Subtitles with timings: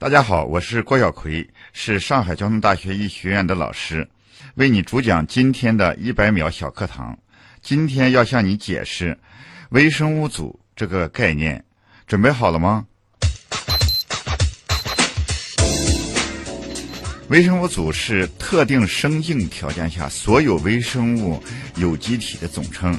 [0.00, 4.08] 大家好，我是郭晓葵，是上海交通大学医学院的老师，
[4.54, 7.14] 为你主讲今天的一百秒小课堂。
[7.60, 9.18] 今天要向你解释
[9.72, 11.62] 微生物组这个概念，
[12.06, 12.86] 准备好了吗？
[17.28, 21.42] 微生物组是特定生境条件下所有微生物
[21.76, 22.98] 有机体的总称。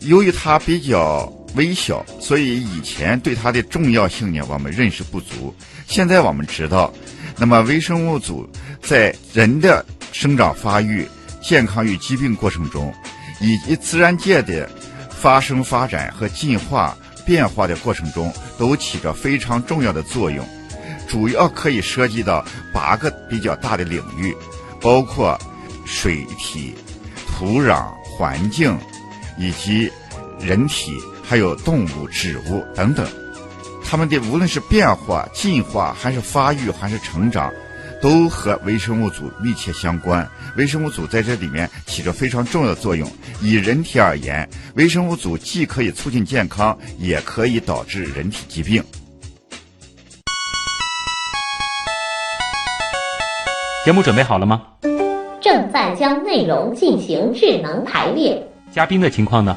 [0.00, 1.24] 由于它比较
[1.54, 5.54] 微小，所以以前对它的重要性呢，我们认识不足。
[5.86, 6.92] 现在我们知道，
[7.36, 8.48] 那么微生物组
[8.82, 11.06] 在人的生长发育、
[11.42, 12.94] 健康与疾病过程中，
[13.40, 14.70] 以及自然界的
[15.10, 20.46] 发生、发展和进化变化的过程中，都起着非常重要的作用。
[21.08, 24.32] 主要可以涉及到八个比较大的领域，
[24.80, 25.36] 包括
[25.84, 26.72] 水体、
[27.26, 28.78] 土壤、环境，
[29.36, 29.90] 以及
[30.38, 30.92] 人体，
[31.30, 33.06] 还有动物、植物等等。
[33.84, 37.52] 它们的无论是变化、进化，还是发育，还是成长，
[38.02, 40.28] 都和微生物组密切相关。
[40.56, 43.08] 微生物组在这里面起着非常重要的作用。
[43.40, 48.82] 以人体而言，微生物组既可以促进健康，也可以导致人体疾病。
[53.84, 54.62] 节目准备好了吗？
[55.40, 58.44] 正在将内容进行智能排列。
[58.72, 59.56] 嘉宾的情况呢？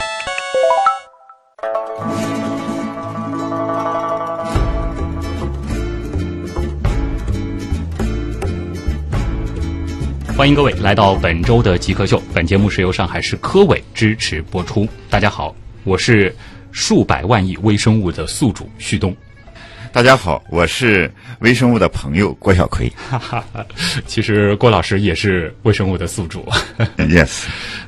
[10.41, 12.19] 欢迎各位来到本周的极客秀。
[12.33, 14.89] 本节目是由上海市科委支持播出。
[15.07, 16.35] 大家好，我是
[16.71, 19.15] 数百万亿微生物的宿主旭东。
[19.93, 22.91] 大家好，我是微生物的朋友郭晓葵。
[22.95, 23.45] 哈哈，
[24.07, 26.43] 其实郭老师也是微生物的宿主。
[26.97, 27.43] yes，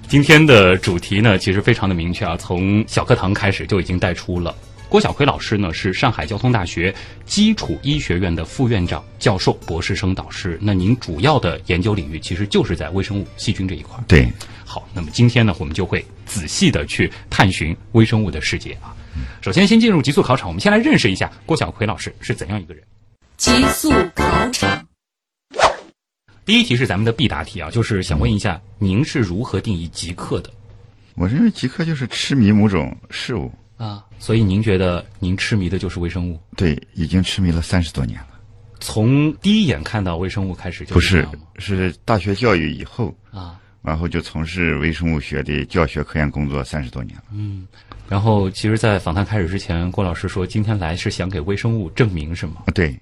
[0.08, 4.56] 今天的主题呢，其实非常的明确啊，从小课堂开始就已经带出了。
[4.94, 6.94] 郭晓奎老师呢是上海交通大学
[7.26, 10.56] 基础医学院的副院长、教授、博士生导师。
[10.62, 14.04] 那您主要的研究领域其实就是在微生物、细菌这一块儿。
[14.08, 14.32] 对，
[14.64, 18.96] 好，那么今天呢，我们就会仔细的去探寻微生物的世界啊。
[19.42, 22.84] 首先，先进入极速考场，我们先来认识一下郭晓奎老师是怎样一个人。
[23.36, 24.88] 极速考场，
[26.46, 30.52] 第一题是咱们的必答题啊，就是想问一下，您是如何定义极客的
[31.16, 34.06] 我认为极客就是痴迷某种事物，啊？
[34.20, 36.40] 所以您觉得您痴迷的就是微生物？
[36.56, 38.28] 对，已经痴迷了三十多年了。
[38.80, 47.24] 从第一眼看到微生物开始就不是这样吗，是大学教育以后，啊，然后就从事微生物学的教学科研工作三十多年了。
[47.32, 47.68] 嗯
[48.10, 52.64] 然后其实，在访谈开始之前，郭老师说今天来是想给微生物证明，是吗？
[52.66, 53.00] 啊，对，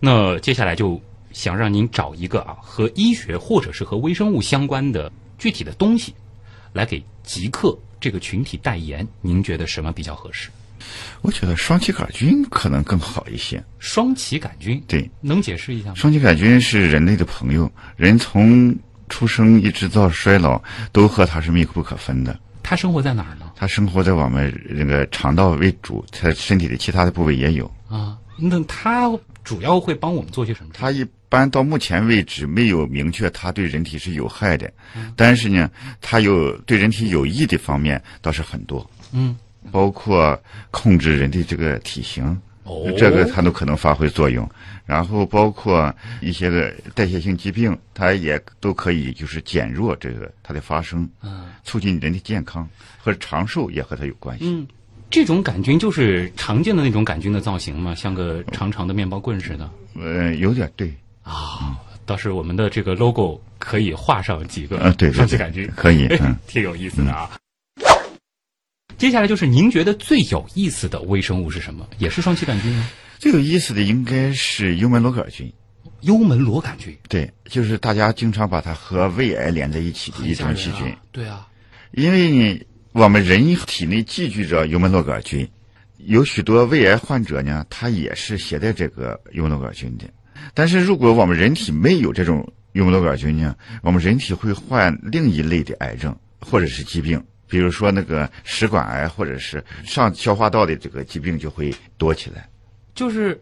[0.00, 6.14] 那接下来就想让您找一个啊和医学或者是和微生物相关的具体的东西，
[6.72, 9.06] 来给极客这个群体代言。
[9.20, 10.48] 您觉得什么比较合适？
[11.22, 13.62] 我觉得双歧杆菌可能更好一些。
[13.78, 15.94] 双歧杆菌，对，能解释一下吗？
[15.96, 18.74] 双歧杆菌是人类的朋友，人从
[19.08, 22.38] 出生一直到衰老都和它是密不可分的。
[22.62, 23.50] 它生活在哪儿呢？
[23.56, 27.70] 它生活在我们那个肠道为主，它身体的其他的部位也有。
[27.88, 29.10] 啊，那它
[29.42, 30.70] 主要会帮我们做些什么？
[30.74, 34.72] 它一般到目前为止没有明确它对人体是有害的，
[35.16, 39.36] 但是呢，它有对人体有益的方面倒是很多，嗯，
[39.70, 40.40] 包括
[40.70, 42.24] 控制人的这个体型，
[42.64, 44.48] 哦，这个它都可能发挥作用。
[44.86, 51.44] 然后包括一些个代谢性疾病，它也都可以就是减弱这个它的发生，嗯。
[51.62, 54.46] 促进人体健康和长寿也和它有关系。
[54.46, 54.66] 嗯，
[55.10, 59.70] 这种杆菌就是常见的那种杆菌的造型嘛，像个长长的面包棍似的。
[60.00, 60.90] 呃，有点对，
[61.28, 61.78] 啊。
[62.06, 66.34] 倒是我们的这个 logo 可以画上几个呃，对双歧杆菌，可以，嗯。
[66.46, 67.30] 挺有意思的啊。
[68.96, 71.86] 接下来就是您觉得最有意思的微生物是什么？
[71.98, 72.88] 也是双歧杆菌吗？
[73.18, 75.52] 最有意思的应该是幽门螺杆菌，
[76.00, 80.96] 幽门螺杆菌，对，就是大家经常把它和胃癌连在一起的一种细菌。
[81.12, 81.46] 对啊，
[81.92, 85.46] 因为呢，我们人体内寄居着幽门螺杆菌，
[85.98, 90.06] 有许多胃癌患者呢，他也是携带这个幽门螺杆菌的。
[90.54, 102.48] 但是如果我们人体没有这种幽门螺杆菌呢，我们人体会患另一类的癌症或者是疾病，比如说那个食管癌或者是上消化道的这个疾病就会多起来。
[102.94, 103.40] 就是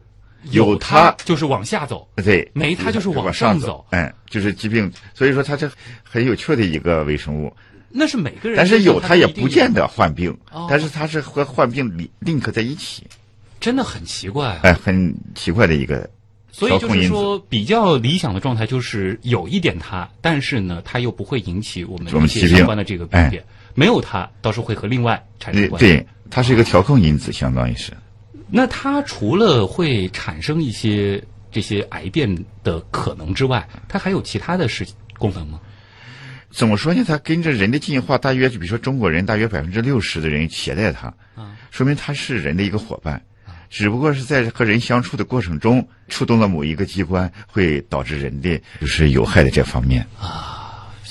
[0.50, 5.70] 有它它就是往下走，对，没它就是往往上走，哎，就是疾病，所以说它是
[6.02, 7.52] 很有趣的一个微生物。
[7.88, 11.90] 那是每个人，但是有它它也不见得患病哦，但是它是和患病
[12.20, 13.06] link 在一起，
[13.58, 14.60] 真的很奇怪啊。
[14.64, 16.08] 哎，很奇怪的一个
[16.58, 16.88] 所以就。
[16.92, 23.44] 是说，比较理想的状态就是有一点它，但是呢，它又不会引起我们一些相关的这个病哎变。
[23.74, 25.86] 没有它，倒是会和另外产生对关系。
[25.86, 27.92] 对，它是一个调控因子，相当于是。
[28.48, 31.22] 那它除了会产生一些
[31.52, 34.86] 这些癌变的可能之外，它还有其他的事
[35.18, 35.60] 功能吗？
[36.50, 37.04] 怎么说呢？
[37.06, 43.22] 它跟着人的进化，大约比如说中国人大约百分之六十的人携带它，啊说明它是人的一个伙伴，
[43.68, 50.55] 只不过是在和人相处的过程中触动了某一个机关，会导致人的就是有害的这方面啊。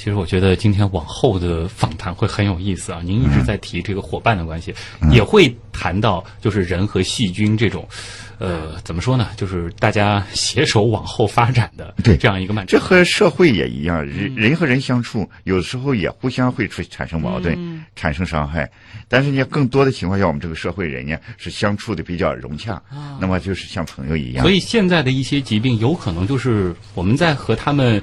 [0.06, 3.02] 其实我觉得今天往后的访谈会很有意思啊！
[3.04, 4.72] 您一直在提这个伙伴的关系，
[5.02, 7.90] 嗯也会谈到就是人和细菌这种，
[8.38, 9.30] 呃，怎么说呢？
[9.36, 12.86] 就是大家携手往后发展的这样一个漫长这。
[12.86, 18.70] 和社会也一样，人人和人相处，有时候也互相会出产生矛盾，产生伤害。
[19.08, 22.80] 但是呢，更多的情况下，我们这个社会人呢是相处的比较融洽，
[23.20, 24.44] 那么就是像朋友一样。
[24.44, 28.00] 所以现在的一些疾病，有可能就是我们在和他们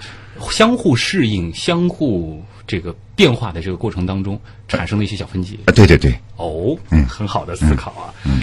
[0.50, 5.58] 相互适应、相互这个变化的这个过程当中产生了一些小分歧。
[5.67, 8.14] 啊，对对对，哦，嗯很好的思考啊。
[8.25, 8.43] 嗯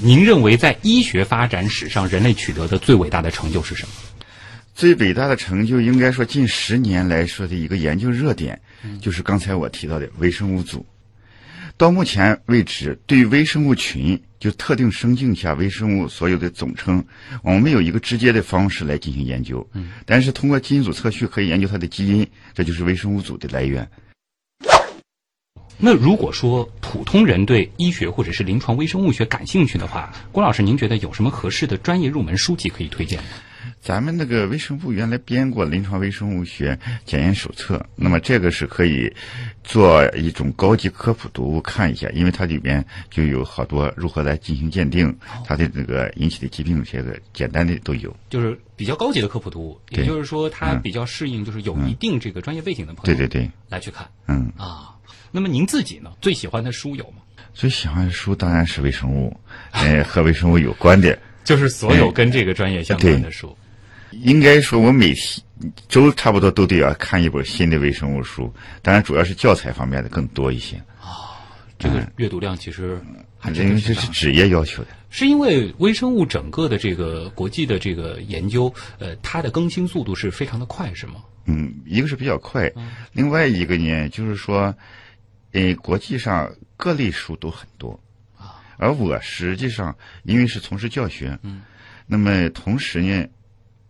[0.00, 3.92] 您认为在医学发展史上，人类取得的最伟大的成就是什么？
[4.74, 8.60] 最伟大的成就，应该说近十年来说的一个研究热点，
[9.00, 10.86] 就是刚才我提到的微生物组。
[11.78, 17.04] 到目前为止，对微生物群，就特定生境下微生物所有的总称，
[17.40, 19.64] 我们没有一个直接的方式来进行研究。
[19.74, 23.88] 嗯，但是通过基因组测序可以研究它的基因，这就是微生物组的来源。
[25.78, 33.28] 那如果说普通人对医学或者是临床微生物学感兴趣的话，郭老师，您觉得有什么合适的专业入门书籍可以推荐吗？
[33.80, 39.10] 咱们那个微生物原来编过《临床微生物学检验手册》，那么这个是可以
[39.64, 45.16] 做一种高级科普读物看一下，因为它里边就有好多如何来进行鉴定，
[45.46, 48.14] 它的这个引起的疾病，这个简单的都有。
[48.28, 54.94] 就是比较高级的科普读物，也就是说它比较适应就是有一定这个专业背景的朋友，对对对，来去看嗯，啊。
[55.30, 57.22] 那么您自己呢，最喜欢的书有吗？
[57.54, 59.34] 最喜欢的书当然是微生物，
[59.70, 61.18] 呃，和微生物有关的。
[61.44, 63.56] 就是所有跟这个专业相关的书。
[64.12, 65.14] 应该说，我每
[65.88, 68.52] 周差不多都得要看一本新的微生物书，
[68.82, 70.80] 当然主要是教材方面的更多一些，
[71.78, 73.00] 这个阅读量其实
[73.38, 74.06] 还真因的挺大的。
[74.06, 74.88] 为这是职业要求的。
[75.10, 81.14] 是因为微生物整个的这个国际的这个研究，呃，它的更新速度是非常的快，是吗？
[81.46, 82.70] 嗯，一个是比较快，
[83.12, 84.74] 另外一个呢，就是说，
[85.52, 87.98] 呃，国际上各类书都很多，
[88.76, 91.62] 而我实际上因为是从事教学，嗯，
[92.06, 93.26] 那么同时呢，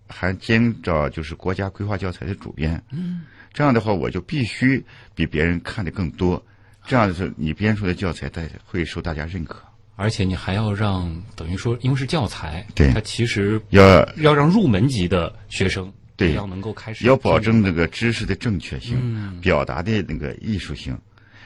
[0.08, 3.22] 还兼着就是国家规划教材的主编，嗯，
[3.52, 4.84] 这样的话我就必须
[5.14, 6.42] 比别人看的更多，
[6.86, 9.62] 这样子你编出的教材大会受大家认可，
[9.96, 20.98] 而且你还要让等于说，因为是教材，对它其实要要让入门级的学生对要能够开始要保证那个知识的正确性，嗯表达的那个艺术性，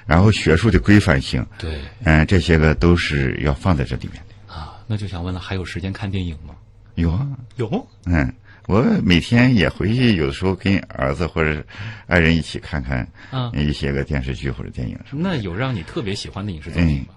[0.07, 4.55] 然后学术的规范性，对嗯，这些个都是要放在这里面的。
[4.55, 4.79] 啊。
[4.87, 6.55] 那就想问了，还有时间看电影吗？
[6.97, 7.27] 有啊，
[7.57, 8.35] 有，嗯，
[8.73, 11.63] 我每天也回去，有的时候跟儿子或者
[12.07, 15.23] 爱人一起看看啊一些个电视剧或者电影什么。
[15.23, 17.09] 那有让你特别喜欢的影视作品吗？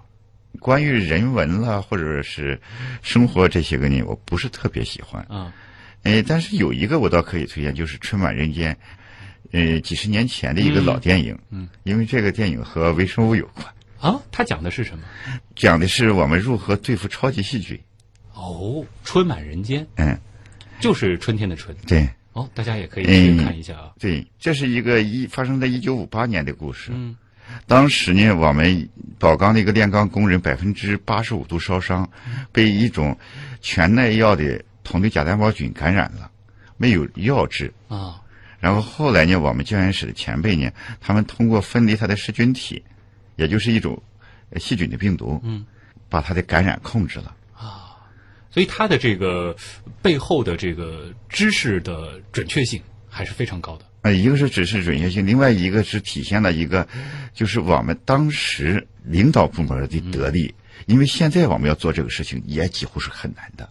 [0.60, 2.60] 关于人文啦，或者是
[3.00, 5.22] 生活这些个呢，我不是特别喜欢。
[5.30, 5.50] 啊，
[6.02, 8.74] 哎，但是有一个我倒可以推荐，就是《春满人间》，
[9.52, 11.38] 呃，几十年前的一个老电影。
[11.48, 13.66] 嗯，因为这个电影和微生物有关，
[13.98, 15.04] 啊，它讲的是什么？
[15.54, 17.80] 讲的是我们如何对付超级细菌。
[18.34, 20.18] 哦，春满人间，嗯，
[20.80, 21.76] 就是春天的春。
[21.86, 22.08] 对。
[22.32, 23.92] 哦，大家也可以去嗯看一下啊。
[23.98, 26.90] 对，这是一个一发生在一九五八年的故事。
[26.94, 27.16] 嗯，
[27.66, 28.86] 当时呢，我们
[29.18, 32.06] 宝钢的一个炼钢工人百分之八十五度烧伤，
[32.52, 33.16] 被一种
[33.62, 36.30] 全耐药的铜对假单胞菌感染了，
[36.76, 37.72] 没有药治。
[37.88, 38.20] 啊，
[38.60, 42.84] 然后后来呢，我们教研室的前辈呢，他们通过分离它的噬菌体，
[43.36, 44.02] 也就是一种
[44.50, 45.64] 呃细菌的病毒，嗯，
[46.10, 47.34] 把它的感染控制了。
[48.56, 49.54] 所以它的这个
[50.00, 53.84] 背后的这个知识的准确性还是非常高的。
[54.00, 56.88] 呃，一个是知识准确性，另外一个是体现了一个，
[57.34, 60.54] 就是我们当时领导部门的得力。
[60.86, 63.68] 因为现在我们要做这个事情，也几乎是很难的。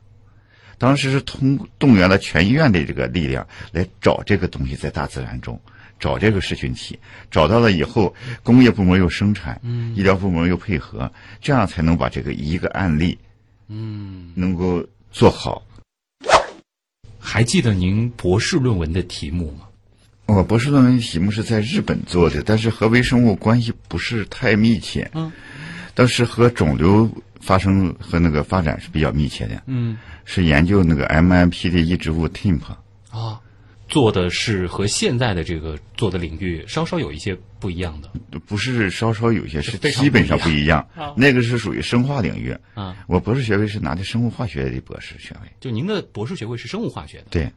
[0.78, 5.60] 当时是通动员了全医院的这个力量来找这个东西在大自然中
[6.00, 7.00] 找这个噬菌体，
[7.32, 8.14] 找到了以后，
[8.44, 9.60] 工业部门又生产，
[9.96, 11.12] 医疗部门又配合，
[11.42, 13.18] 这样才能把这个一个案例
[13.68, 15.64] 嗯，能够做好。
[17.20, 19.68] 还记得您博士论文的题目吗？
[20.28, 25.10] 我博士论文题目是在日本做的，但是和微生物关系不是太密切。
[25.14, 25.32] 嗯，
[25.94, 27.10] 倒是和肿瘤
[27.42, 29.62] 发生和那个发展是比较密切的。
[29.68, 32.62] 嗯，是研究那个 MMP 的抑制物 TIMP。
[33.12, 33.40] 啊，
[33.88, 38.10] 做的是和现在的这个做的领域稍稍有一些不一样的。
[38.48, 40.88] 不是稍稍有些，是基本上不一样。
[41.16, 42.58] 那个是属于生化领域。
[42.74, 45.50] 啊，我博士学位是拿的生物化学的博士学位。
[45.60, 47.52] 就您的博士学位是生物化学的对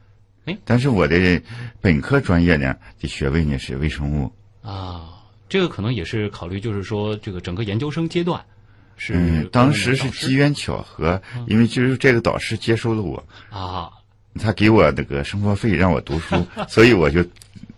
[0.44, 0.56] 哎。
[0.64, 1.42] 但是我的
[1.80, 4.32] 本科专业呢的学位呢是微生物。
[4.62, 8.44] 啊，这个可能也是考虑，就是说这个整个研究生阶段
[8.96, 13.92] 是嗯，当时是机缘巧合，因为就是这个导师接收了我，啊，
[14.38, 17.24] 他给我那个生活费让我读书， 所以我就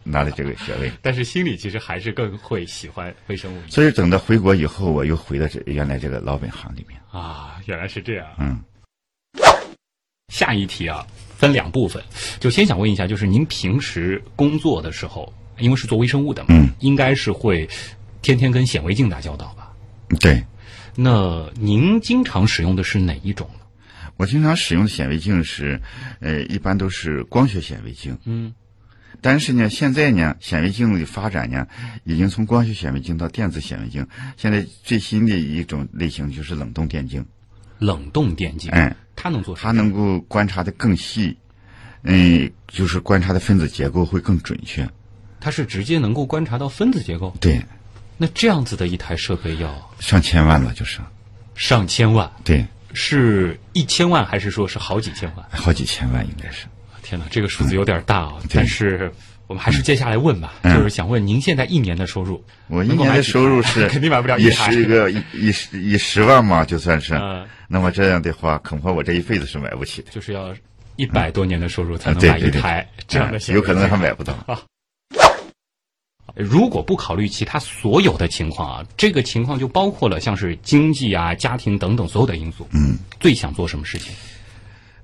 [0.05, 0.93] 拿了这个学位。
[1.03, 7.01] 但是心里其实还是更会喜欢微生物所以等到回国以后，我又回到这原来这个老本行里面。
[7.11, 8.27] 啊，原来是这样。
[8.39, 8.61] 嗯，
[10.29, 11.05] 下一题啊，
[11.37, 12.03] 分两部分，
[12.39, 17.69] 就先想问一下，就是您平时工作的时候，因为是做微生物的嘛，嗯，应该是会
[18.23, 19.73] 天天跟显微镜打交道吧？
[20.21, 20.43] 对
[20.97, 23.60] 那您经常使用的是哪一种呢？
[24.21, 25.81] 我经常使用的显微镜是，
[26.21, 28.19] 呃，一般都是光学显微镜。
[28.27, 28.53] 嗯，
[29.23, 31.67] 但是呢，现在呢，显微镜的发展呢，
[32.05, 34.07] 已经从光学显微镜到电子显微镜。
[34.37, 37.25] 现在最新的一种类型就是冷冻电镜。
[37.79, 39.73] 冷冻电镜，嗯，它能做什么？
[39.73, 41.39] 它能够观察的更细，
[42.03, 44.87] 嗯，就是观察的分子结构会更准确。
[45.41, 47.35] 它是直接能够观察到分子结构。
[47.41, 47.65] 对，
[48.19, 51.01] 那这样子的一台设备要上千万了，就是，
[51.55, 55.47] 上千万，对，是一千万还是说是好几千万？
[55.51, 56.67] 好几千万应该是。
[57.03, 58.35] 天哪，这个数字有点大啊！
[58.43, 59.11] 对但是
[59.47, 67.15] 我们还是接下来问吧，嗯就是想问您现在一年的收入，我一年的收入是 肯定买不了一一十个一一十一十万嘛，就算是。
[67.15, 70.11] 嗯那么这样的话，恐怕我这一辈子是买不起的。
[70.11, 70.53] 就是要
[70.97, 74.35] 一百多年的收入才能买一台这样的有可能还买不到。
[76.35, 82.67] 如果不考虑其他所有的情况啊，这个情况就包括了像是经济啊、家庭等等所有的因素。
[82.73, 84.13] 嗯最想做什么事情？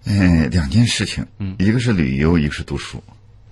[0.04, 3.02] 嗯，两件事情，嗯一个是旅游，一个是读书。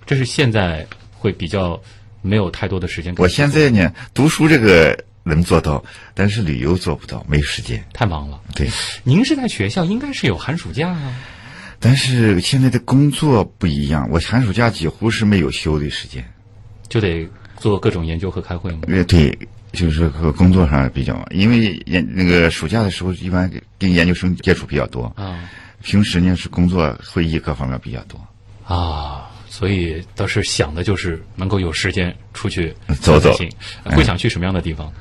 [0.05, 1.81] 这是现在会比较
[2.21, 3.27] 没有太多的时间我。
[3.27, 7.83] 现在呢，读书这个能做到，但是旅游做不到，没时间。
[7.93, 8.39] 太忙了。
[8.55, 8.69] 对，
[9.03, 11.13] 您是在学校，应该是有寒暑假啊。
[11.79, 16.23] 但是现在的工作不一样，我寒暑假几乎是没有休的时间。
[16.87, 17.27] 就得
[17.65, 18.81] 做各种研究和开会嘛。
[18.89, 19.35] 呃，对，
[19.71, 25.49] 就是和工作上比较忙，因为研那个暑假的时候，一般跟研究生接触比较多，啊
[25.81, 28.23] 平时呢是工作会议各方面比较多。
[28.63, 33.49] 啊，所以倒是想的就是能够有时间出去走走行。
[33.85, 34.93] 会想去什么样的地方？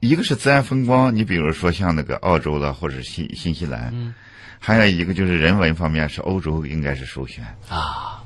[0.00, 4.12] 一个是自然风光，你比如说像那个澳洲了，或者是新新西兰，嗯
[4.58, 7.42] 还有一个就是人文方面是欧洲，应该是首选。
[7.70, 8.22] 啊，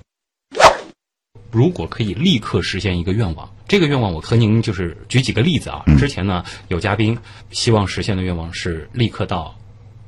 [1.51, 5.83] 如果可以立刻实现一个愿望，这个愿望我和您就是举几个例子啊。
[5.99, 7.17] 之前呢，有嘉宾
[7.51, 9.57] 希望实现的愿望是立刻到，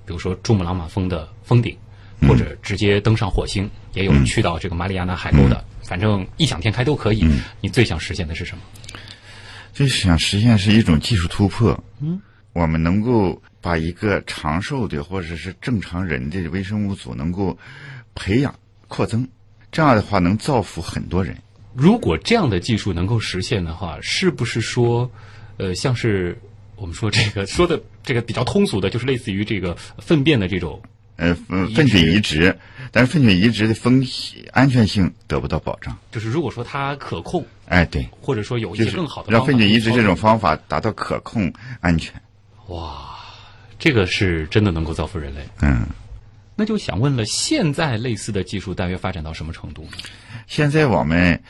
[0.06, 1.76] 比如说珠穆朗玛峰的峰顶，
[2.28, 7.24] 或者直接登上火星，也有去到这个马里亚纳海沟的，反正异想天开都可以。
[7.60, 8.62] 你最想实现的是什么？
[9.72, 11.82] 就是想实现是一种技术突破。
[12.00, 12.20] 嗯，
[12.52, 17.56] 我们能够把一个长寿的或者是正常人的微生物组能够
[18.14, 18.54] 培养
[18.86, 19.26] 扩增，
[19.72, 21.36] 这样的话能造福很多人。
[21.74, 25.10] 如果这样的技术能够实现的话，是不是说，
[25.56, 26.38] 呃，像是
[26.76, 30.82] 我们说这个说的这个比较通俗的，就是类似于这个粪便的这种
[31.16, 32.58] 呃，嗯移植粪菌移植，
[32.90, 35.96] 但是粪菌移植的风险安全性得不到保障。
[36.10, 41.50] 就是如果说它可控，哎，对，或者说有一就是些更好的让粪菌移植这种方法达到可控
[41.80, 42.12] 安全。
[42.68, 43.16] 哇，
[43.78, 45.40] 这个是真的能够造福人类。
[45.62, 45.86] 嗯，
[46.54, 49.90] 那就想问了，现在类似的技术大约发展到什么程度呢？
[50.46, 51.42] 现在我们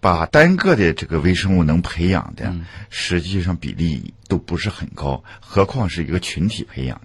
[0.00, 7.00] 把单个的这个微生物能培养的，嗯实际上比例都不是很高，何况是一个群体培养。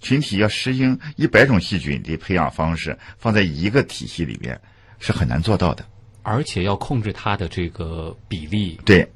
[0.00, 4.60] 群体要适应一百种细菌的培养方式，放在一个体系里面
[5.00, 5.84] 是很难做到的。
[6.22, 9.08] 而且要控制它的这个比例，对，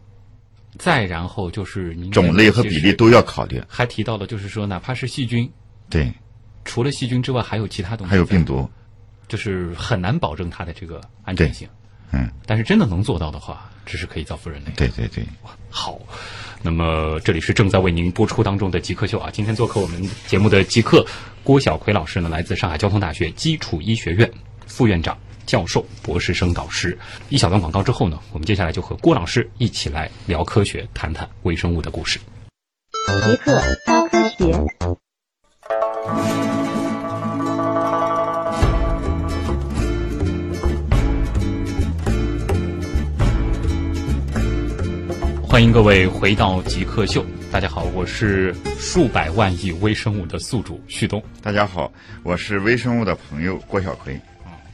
[0.79, 3.63] 再然后就是您种类和比例都要考虑。
[3.69, 5.51] 还提到了，就是说哪怕是细菌，
[5.89, 6.13] 对，
[6.71, 8.71] 除了细菌之外，还有其他东西，还有病，毒。
[9.27, 11.69] 就是很难保证它的这个安全性。
[12.13, 14.71] 嗯，但是真的能做到的话，这是可以造福人类。
[14.77, 15.25] 对对对。
[15.69, 15.99] 好，
[16.63, 21.05] 那么这里是正在为您播出当中的极客秀啊，今天做客我们节目的极客
[21.43, 24.31] 郭晓奎老师呢，来自上海交通大学基础医学院
[24.69, 26.97] 副院长、教授、博士生导师。
[27.31, 32.21] 一小段广告之后呢，我们接下来就和郭老师一起来聊科学，谈谈微生物的故事。
[33.09, 34.80] 极客高科学。
[45.61, 47.23] 欢迎各位回到极客秀。
[47.53, 51.23] 大家好，我是数百万亿微生物的宿主旭东。
[51.43, 54.19] 大家好，我是微生物的朋友郭晓葵。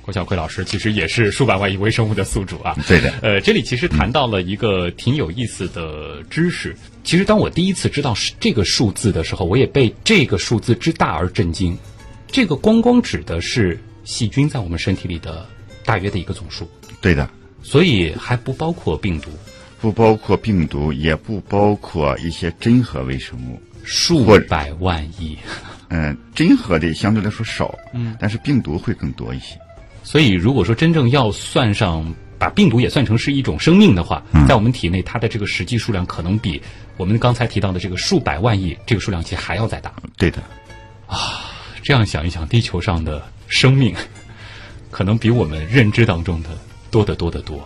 [0.01, 2.77] 郭晓葵老师其实也是数百万亿微生物的宿主啊。
[2.87, 3.13] 对的。
[3.21, 6.73] 呃，这里其实谈到了一个挺有意思的知识。
[7.03, 11.77] 其实当我第一次知道这个数字的时候，我也被这个数字之大而震惊。
[12.29, 15.45] 这个光光指的是细菌在我们身体里的
[15.85, 16.71] 大约的一个总数。
[17.01, 17.29] 对的。
[17.61, 19.31] 所以还不包括病毒。
[19.87, 25.39] 不包括病毒，也不包括一些真核微生物，数百万亿。
[25.91, 29.57] 嗯，真核的相对来说少，嗯，但是病毒会更多一些。
[30.03, 36.61] 所以，如果说真正要算上把病毒也算成是一种生命的话，在我们体内，它的这个实际数量可能比
[36.97, 39.93] 我们刚才提到的这个数百万亿这个数量级还要再大。
[40.17, 40.43] 对的。
[41.07, 41.45] 啊，
[41.81, 43.95] 这样想一想，地球上的生命
[44.91, 46.49] 可能比我们认知当中的
[46.91, 47.65] 多得多得多。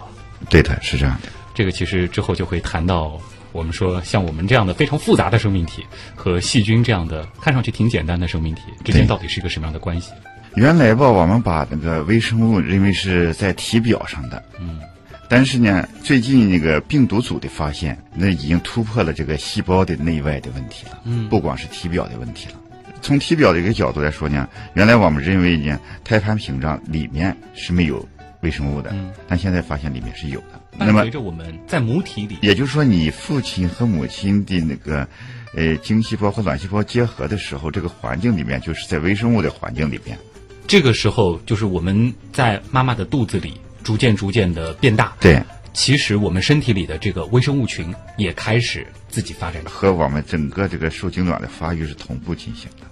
[0.50, 1.39] 对的，是这样的。
[1.60, 3.20] 这个其实之后就会谈到，
[3.52, 10.10] 我们说像我们这样的非常复杂的生命体和细菌这样的看上去挺简单的生命体之间到底是一个什么样的关系？
[10.54, 14.80] 原来吧，我们把那个微生物认为是在体表上的，嗯，
[15.28, 22.54] 但是呢，最近那个病毒组的发现，那已经突破了这个细胞的内外的问题了，嗯，不光是体表的问题了。
[23.02, 28.08] 从体表的一个角度来说呢，原来我们认为呢，胎盘屏障里面是没有
[28.40, 30.60] 微生物的，嗯，但现在发现里面是有的。
[30.78, 35.06] 那么，随着我们在母体里，也就是说，你父亲和母亲的那个，
[35.54, 40.18] 呃，精细胞和卵细胞结合的时候，这个环境里面就是在微生物的环境里面。
[40.66, 45.12] 这个时候，就是我们在妈妈的肚子里逐渐逐渐的变大。
[45.20, 45.42] 对，
[45.74, 52.86] 其实我们身体里的这个微生物群也开始自己发展，和我们整个这个受精卵的发育是同步进行的，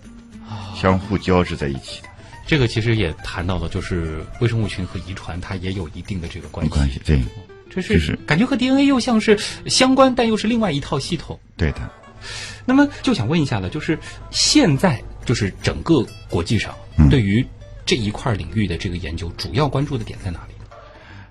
[0.77, 2.08] 相互交织在一起的。
[2.49, 6.73] 这个其实也谈到了，就是微生物群和遗传它也有一定的这个关系。
[6.73, 7.21] 关系对。
[7.71, 11.39] 这是感觉和 DNA 又像是相关，但又是另外一套系统。
[11.59, 11.79] 对的。
[12.65, 13.99] 那么就想问一下了，就是
[14.31, 16.75] 现在就是整个国际上
[17.11, 17.47] 对于
[17.85, 20.55] 这一块领域的这个研究，主要关注的点在哪里？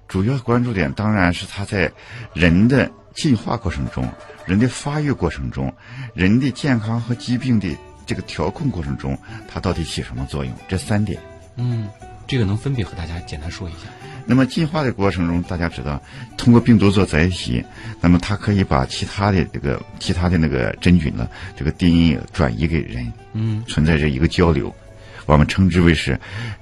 [0.07, 1.91] 主要关注点当然是它在
[2.33, 4.07] 人的进化过程中、
[4.45, 5.73] 人的发育过程中、
[6.13, 7.67] 人的健康和疾病的
[8.07, 9.15] 这个调控过程中，
[9.47, 10.51] 它到底起什么作用？
[10.67, 11.21] 这三点。
[11.57, 11.87] 嗯，
[12.25, 13.81] 这个能分别和大家简单说一下。
[14.25, 16.01] 那么进化的过程中，大家知道，
[16.35, 17.63] 通过病毒做载体，
[18.01, 24.73] 那么它可以把其他的这个其他的那个真菌呢，这个 DNA 转移给人，嗯，存在着一个交流，
[25.25, 26.19] 我们称之为是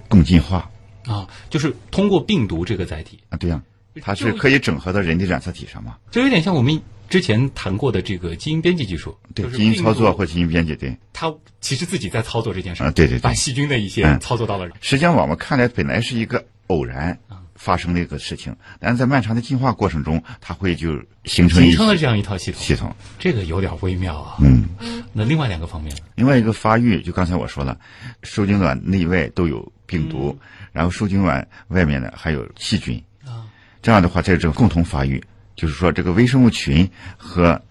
[0.07, 0.69] 共进化。
[1.07, 3.61] 啊，就是通过病毒这个载体啊，对呀，
[4.01, 14.67] 它是可以整合到人的染色体上嘛，就有点像我们之前谈过的这个基因编辑技术，对，基因操作或基因编辑，对，它其实自己在操作这件事啊，对对，把细菌的一些操作到了。
[14.81, 17.17] 实际上，我们看来本来是一个偶然。
[17.57, 20.91] 发生的一个事情，但是在漫长的进化过程中，它会就
[21.23, 22.61] 形成形成了这样一套系统。
[22.61, 24.35] 系统这个有点微妙啊。
[24.41, 27.79] 嗯，那另外两个方面，另外一个发育，就刚才我说了，
[28.23, 30.37] 受精卵内外都有病毒，
[30.73, 33.47] 然后受精卵外面呢还有细菌啊。
[33.81, 35.23] 这样的话，在这个共同发育，
[35.55, 37.61] 就是说这个微生物群和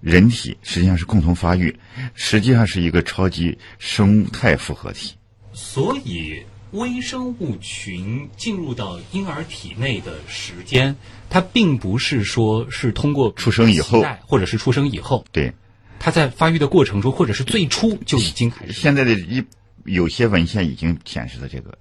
[0.00, 1.78] 人体实际上是共同发育，
[2.14, 5.14] 实际上是一个超级生态复合体。
[5.52, 6.42] 所以。
[6.72, 10.94] 微生物群进入到婴儿体内的时间，
[11.28, 15.52] 它并不是说是通过出生以后，或者是出生以后，对，
[15.98, 18.72] 它在发育的过程中，或者是最初就已经开始。
[18.72, 19.44] 现在的一
[19.84, 21.76] 有些文献已经显示了这个，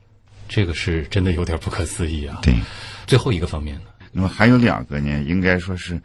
[0.47, 2.39] 这个是真的有点不可思议啊。
[2.41, 2.55] 对，
[3.05, 5.99] 最后一个方面呢，那么还有两个呢，应该说是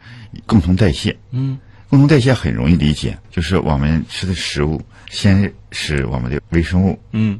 [0.45, 1.15] 共同代谢。
[1.31, 1.57] 嗯，
[1.89, 6.99] 共同代谢很容易理解，就是我们吃的食物先是我们的微生物。
[7.11, 7.39] 嗯。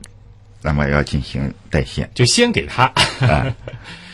[0.62, 2.92] 那么要进行代谢，就先给它。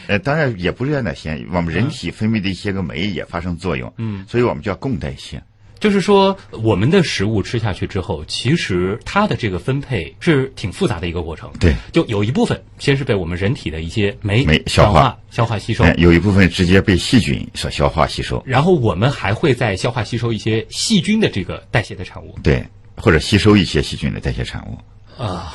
[0.07, 3.93] 呃，当然也不是让它先，我们人体分泌的一些个酶也发生作用。
[3.95, 5.41] 嗯，所以我们叫共代谢。
[5.81, 11.51] 就是说，我们的食物吃下去之后，其实它的这个分配是挺复杂的一个过程。
[11.59, 18.41] 对，就有一部分先是被我们人体的一些酶酶消化、消化吸收，有一部分直接被细菌所消化吸收。
[18.45, 22.37] 然后我们还会再消化吸收一些细菌的这个代谢的产物。
[22.43, 22.63] 对，
[22.95, 25.21] 或者吸收一些细菌的代谢产物。
[25.21, 25.51] 啊。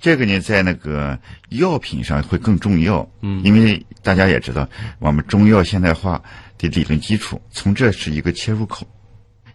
[0.00, 1.18] 这个呢，在那个
[1.50, 6.20] 药品上会更重要，嗯，因为大家也知道，我们中药现代化
[6.56, 8.84] 的理论基础，从这是一个切入口。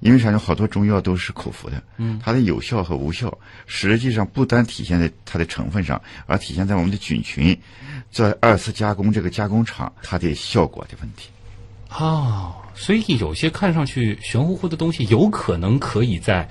[0.04, 0.38] 因为啥呢？
[0.38, 7.58] 好多中药都是口服的，嗯，它的有效和无效，实际上不单体现在它的成分上，而体现在我们的菌群
[8.12, 11.30] 在二次加工这个加工厂它的效果的问题。
[11.90, 16.50] 哦，所以有些看上去玄乎乎的东西，有可能可以在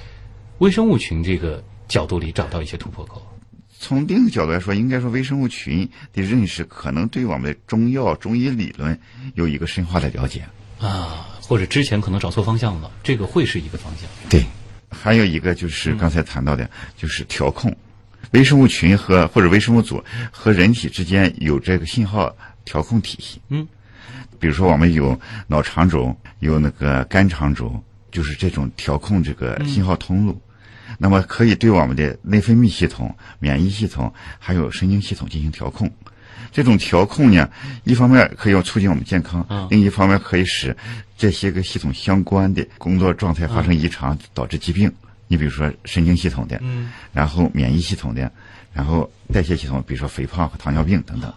[0.59, 3.21] 微生物群这个角度里找到一些突破口。
[3.79, 8.99] 从另一个角度来说，应该说微生物群的认识可能对我们的中药、中医理论
[9.35, 10.43] 有一个深化的了解
[10.81, 11.29] 啊。
[11.43, 14.09] 或者之前可能找错方向了，这个会是一个方向。
[14.31, 14.45] 对，
[14.91, 17.77] 还有一个就是刚才谈到的，就是调控
[18.31, 23.41] 微生物群和或者微生物组和人体之间有这个信号调控体系。
[23.49, 23.67] 嗯，
[24.39, 30.41] 比如说我们有脑肠轴，有那个肝肠轴，就是这种调控这个信号通路。
[30.99, 35.91] 那么可以对我们的内分泌系统、免疫系统还有神经系统进行调控。
[36.53, 37.49] 这种调控呢，
[37.85, 39.67] 一方面可以促进我们健康，嗯。
[39.71, 40.77] 另一方面可以使
[41.17, 44.93] 这些个系统相关的工作状态发生异常，导致疾病。
[45.29, 48.31] 你比如说神经系统的，嗯，然后免疫系统的，
[48.73, 51.33] 然后代谢系统，比如说肥胖和糖尿病等等。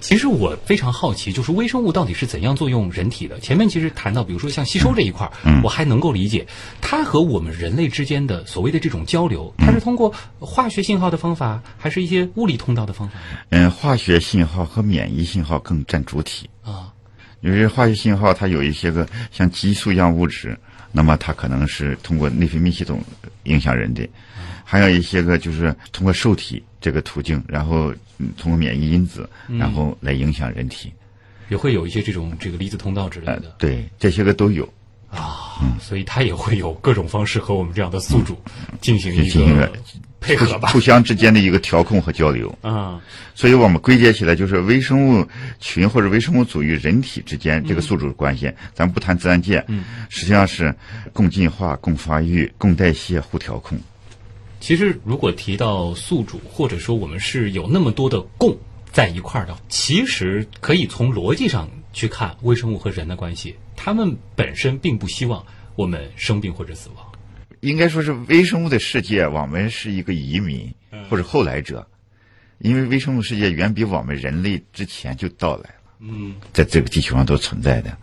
[0.00, 3.38] 其实我非常好奇，就是微生物到底是怎样作用人体的？
[3.40, 6.46] 前面其实谈到，比如说像吸收这一块儿，嗯我还能够理解，
[6.80, 13.14] 它和我们人类之间的所谓的这种交流，它是通过化学信号的方法，还是一些物理通道的方法
[13.50, 16.48] 嗯，化学信号和免疫信号更占主体。
[16.62, 16.92] 啊？
[17.40, 20.58] 因为化学信号它有一些个像激素一样物质，
[20.92, 23.02] 那么它可能是通过内分泌系统
[23.42, 24.08] 影响人的，
[24.64, 29.26] 还有一些个就是通过受体这个途径，然后嗯通过免疫因子，
[29.58, 30.92] 然后来影响人体。
[31.48, 34.70] 也会有一些这种这个离子通道之类呃的，对，这些个都有。
[35.10, 38.36] 啊，所以它也会有各种方式和我们这样的宿主
[38.82, 39.72] 进行一个
[40.20, 40.80] 配合吧互。
[40.80, 42.52] 相之间的一个调控和交流。
[42.60, 43.00] 啊，
[43.34, 45.26] 所以我们归结起来就是微生物
[45.58, 48.52] 群或者微生物组与人体之间这个宿主关系。
[48.74, 50.74] 咱们不谈自然界，嗯实际上是
[51.14, 53.78] 共进化、共发育、共代谢、互调控。
[54.64, 58.56] 其实如果提到宿主，或者说我们是有那么多的共
[58.90, 65.44] 在一块儿的，其实可以从逻辑上去看微生物和人的关系，他们本身并不希望
[65.76, 67.12] 我们生病或者死亡。
[67.60, 70.74] 应该说是微生物的世界，我们是一个移民
[71.10, 71.86] 或者后来者，
[72.56, 77.94] 因为微生物世界远比我们人类之前就到来了，嗯，在这个地球上都存在的。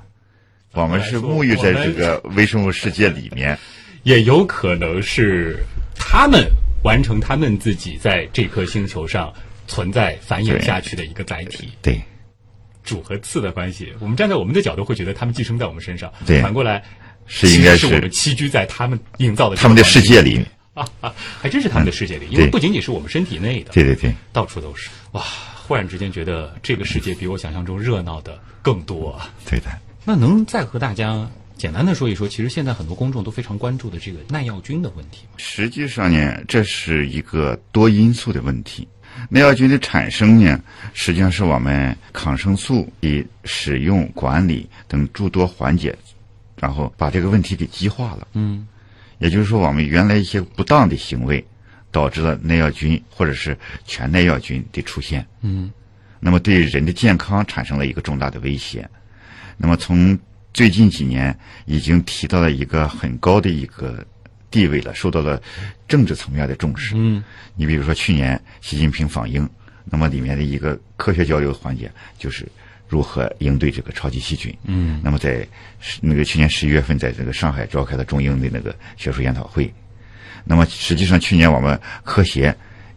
[0.73, 3.57] 我们是沐浴在这个微生物世界里面，
[4.03, 5.57] 也有可能是
[6.03, 6.51] 他们
[6.83, 9.31] 完成他们自己在这颗星球上
[9.67, 11.69] 存在繁衍下去的一个载体。
[11.81, 12.01] 对
[12.83, 16.83] 主和次的关系，我们站在我们的角度会觉得他们寄生在我们身上，对反过来
[17.27, 20.43] 是应该是我们栖居在他们营造的他们的世界里。
[20.73, 24.89] 啊啊，还真是他们的世界里，因为不仅仅是我们身体内的，对对对，到处都是。
[25.11, 25.21] 哇，
[25.67, 29.29] 忽然之间觉得这个世界比我想象中热闹的更多啊！
[29.45, 29.65] 对的。
[30.05, 31.29] 那能再和大家
[31.61, 35.27] 简单的说一说，其实现在很多公众都非常关注的这个耐药菌的问题？
[35.37, 38.87] 实际上呢，这是一个多因素的问题。
[39.29, 40.59] 耐药菌的产生呢，
[40.95, 45.95] 实际上是我们抗生素的使用、管理等诸多环节，
[46.59, 48.27] 然后把这个问题给激化了。
[48.33, 48.67] 嗯
[49.19, 51.45] 也就是说，我们原来一些不当的行为，
[51.91, 55.23] 导致了耐药菌或者是全耐药菌的出现。
[55.43, 55.71] 嗯
[56.19, 58.89] 那么对人的健康产生了一个重大的威胁。
[59.57, 60.17] 那么从
[60.53, 64.05] 最近几年已经提到了一个很高的一个
[64.49, 65.41] 地位了，受到了
[65.87, 66.93] 政治层面的重视。
[66.97, 67.23] 嗯
[67.55, 69.49] 你比如说去年习近平访英，
[69.85, 72.45] 那么里面的一个科学交流环节就是
[72.87, 74.53] 如何应对这个超级细菌。
[74.65, 75.47] 嗯那么在
[75.79, 79.73] 十那个去年十一月份，在这个上海召开了中英的那个学术研讨会。
[80.43, 82.53] 那么实际上去年我们科协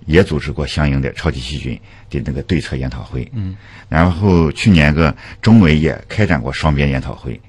[0.07, 1.79] 也组织过相应的超级细菌
[2.20, 3.31] 的那个对策研讨会。
[3.35, 3.57] 嗯，
[3.88, 7.40] 然后去年个中美也开展过双边研讨会，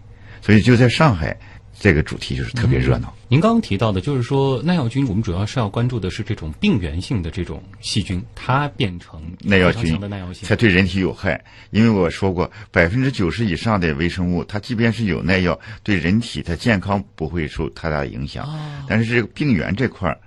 [0.42, 1.38] 所以就在上海，
[1.80, 3.14] 这个主题就是特别热闹。
[3.28, 10.56] 您刚刚提到的，就是说耐药菌，我们主要是要关注的是这种病原性的这种细菌，它变成耐药菌的耐药性才。
[10.56, 20.20] 对人体有害，因为我说过，百分之九十以上的微生物，它即便是有耐药，对人体的健康不会受太大的影响，啊但是这个病原这块儿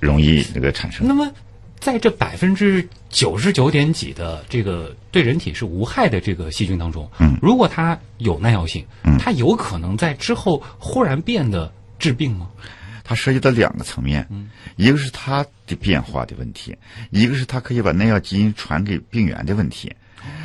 [0.00, 1.06] 容易那个产生。
[1.06, 1.32] 那么，
[1.84, 7.36] 在这百分之九十九点几的这个对人体是无害的这个细菌当中，嗯。
[7.42, 9.18] 如果它有耐药性，嗯。
[9.18, 12.48] 它有可能在之后忽然变得致病吗？
[13.04, 14.48] 它涉及到两个层面，嗯。
[14.76, 16.74] 一个是它的变化的问题，
[17.10, 19.92] 一个是它可以把耐药基因传给病原的问题。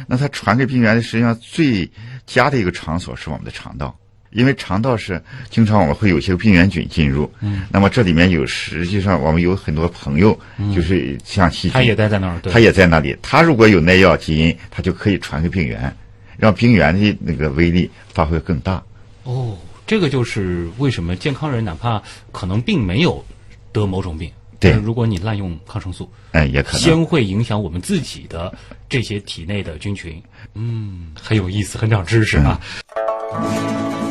[0.08, 1.90] 那它传给病原的实际上最
[2.26, 3.98] 佳的一个场所是我们的肠道，
[4.32, 10.40] 因为肠道是经常我们会有些病原菌进入，嗯，那么这里面有实际上我们有很多朋友，
[10.76, 13.18] 就是像细菌，它也待在那儿，对，它也在那里。
[13.22, 15.92] 它如果有耐药基因，它就可以传给病原，
[16.38, 18.84] 让病原的那个威力发挥更大。
[19.24, 23.26] 哦，这个就是为什么健康人哪怕可能并没有
[23.72, 26.82] 得某种病，对但是如果你滥用抗生素，哎，也可能。
[26.82, 28.56] 先会影响我们自己的
[28.88, 30.22] 这些体内的菌群。
[30.54, 32.60] 嗯，很有意思，很长知识啊。
[33.32, 34.09] 大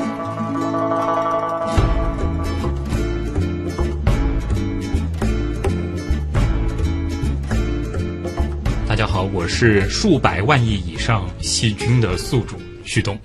[8.99, 13.17] 家好，我是数百万亿以上细菌的宿主旭东。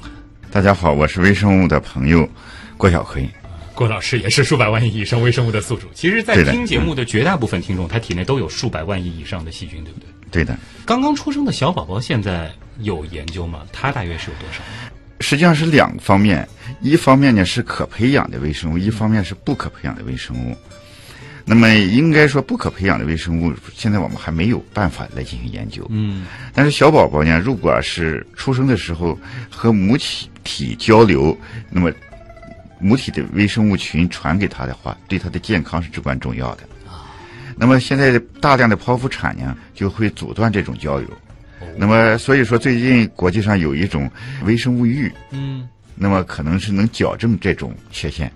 [0.52, 2.30] 大家好，我是微生物的朋友
[2.78, 3.28] 郭晓辉。
[3.74, 5.88] 郭老师也是数百万亿以上微生物的宿主。
[5.96, 10.06] 其实，在听节目的绝大部分听众，他体内都有数百万亿以上的细菌，对不对？
[10.30, 10.56] 对的，
[10.86, 13.64] 刚刚出生的小宝宝现在有研究吗？
[13.74, 14.62] 他大约是有多少？
[15.22, 16.48] 实际上是两方面，
[16.82, 20.56] 一方面呢是可培养的微生物，一方面是不可培养的微生物。
[21.46, 25.86] 那么应该说，不可培养的微生物，现在我们还没有办法来进行研究。
[25.90, 31.38] 嗯但是小宝宝呢，如果是出生的时候和母体体交流，
[31.70, 31.92] 那么
[32.80, 36.64] 母体的微生物群传给他的话，对他的健康是至关重要的。
[36.88, 37.12] 啊
[37.56, 41.08] 那么现在大量的剖腹产呢，就会阻断这种交流。
[41.78, 44.10] 那么所以说，最近国际上有一种
[44.44, 48.32] 微生物浴，嗯，那么可能是能矫正这种缺陷。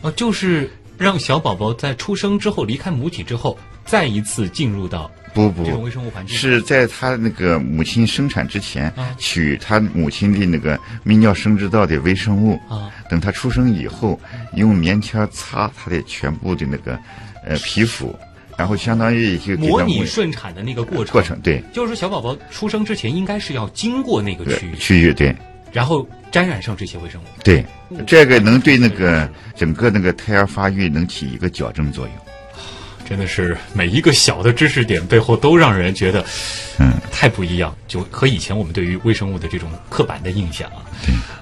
[0.00, 0.70] 哦，就是
[1.02, 6.36] 让小宝宝在出生之后离开母体之后，再一次进入到不不这种微生物环境。
[6.36, 14.18] 是在他那个母亲生产之前啊，取他母亲的那个泌尿生殖道的微生物，啊，等他出生以后，
[14.54, 16.98] 用棉签擦他的全部的那个
[17.44, 18.14] 呃皮肤，
[18.56, 21.12] 然后相当于就给模拟顺产的那个过程。
[21.12, 21.62] 过程，对。
[21.72, 25.34] 就是说，小宝宝出生之前应该是要经过那个区域，区域，对
[25.72, 27.24] 然后沾染上这些微生物。
[27.42, 27.64] 对，
[28.06, 32.14] 这个能对那个整个那个胎儿发育能起一个矫正作用。
[33.12, 36.24] 真的是每一个小的知识点背后都让人觉得，
[36.78, 40.80] 嗯，太不一样，就和以前我们对于微生物的这种刻板的印象啊。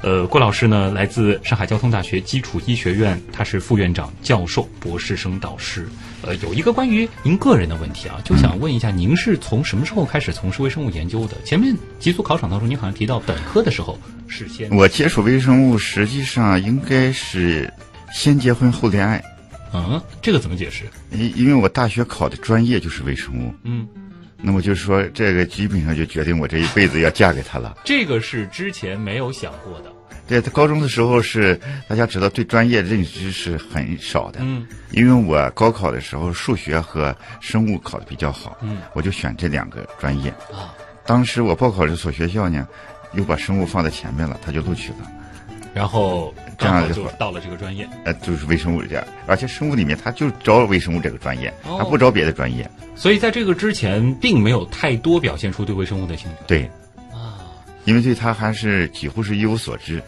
[0.02, 5.88] 呃，郭老师呢，来自上海交通大学基础医学院，他是副院长、教授、博士生导师。
[6.22, 11.37] 呃，有一个关于您个人的问题啊，就想问一下，您是从什么时候开始从事微生物研究的？
[11.44, 17.72] 前面极速考场当中，您好像提到本科的时候是先我接触微生物实际上应该是
[18.12, 19.22] 先结婚后恋爱，
[19.72, 20.85] 嗯，这个怎么解释？
[21.12, 23.87] 因因为我大学考的专业就是微生物，嗯，
[24.37, 27.76] 那么就是说这个基本上就决定我这一辈子要嫁给他了。
[27.85, 29.92] 这个是之前没有想过的。
[30.26, 40.30] 对，他高中的时候是大家知道对专业认知是很少的，嗯因为我高考的时候数学和生物考的比较好，嗯我就选这两个专业。
[40.52, 40.72] 啊，
[41.04, 42.66] 当时我报考这所学校呢，
[43.14, 44.98] 又把生物放在前面了，他就录取了。
[45.74, 47.88] 然后这样就到了这个专业。
[48.04, 52.70] 呃，就是微生物这样，而且生物里面他就招微生物这个专业，哦他不招别的专业。
[52.94, 56.36] 所以在这个之前，并没有太多表现出对微生物的兴趣。
[56.46, 56.70] 对，
[57.10, 57.40] 啊
[57.86, 60.02] 因为对他还是几乎是一无所知。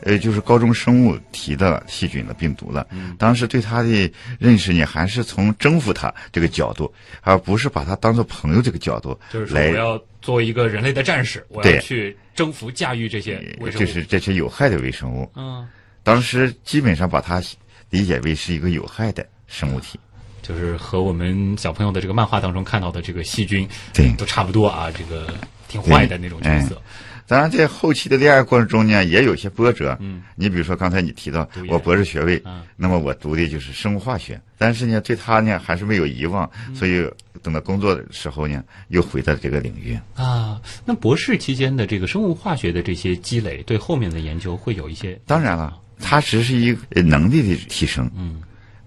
[0.00, 2.86] 啊，呃，就是高中生物提的细菌的、病毒了。
[2.90, 13.84] 嗯当时对它的认识呢，还是从征服它这个角度，而不是把它当做朋友这个角度就是说我要做一个人类的战士，我要去征服、驾驭这些微生物。
[13.84, 15.30] 就是这些有害的微生物。
[15.34, 15.66] 嗯，
[16.02, 17.42] 当时基本上把它
[17.90, 19.98] 理解为是一个有害的生物体。
[20.42, 25.34] 就是和我们小朋友的这个漫画当中看到的这个细菌，对都差不多啊，这个
[25.66, 26.80] 挺坏的那种角色。
[27.26, 29.96] 当然，在后期的恋爱过程中呢，也有些波折。
[30.00, 37.04] 嗯，你比如说刚才你提到我博士学位，嗯那么我读的就是生物化学，但是呢，对他呢还是没有遗忘，所以
[37.42, 39.98] 等到工作的时候呢，又回到这个领域。
[40.14, 48.08] 啊，那博士期间的这个生物化学的这些积累，对后面的研究会有一些当然了，它只是一个呃能力的提升。
[48.16, 48.40] 嗯，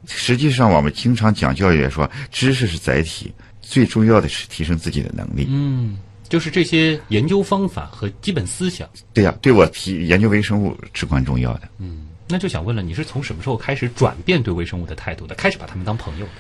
[0.08, 5.46] 实际上我们经常讲教育说，知识是载体，最重要的是提升自己的能力。
[5.50, 5.98] 嗯，
[6.30, 8.88] 就是这些研究方法和基本思想。
[9.14, 11.68] 对呀、对我提研究微生物至关重要的。
[11.80, 15.36] 嗯，那就想问了，你是从什么时候开始转变对微生物的态度的？
[15.36, 16.32] 开始把他们当朋友的？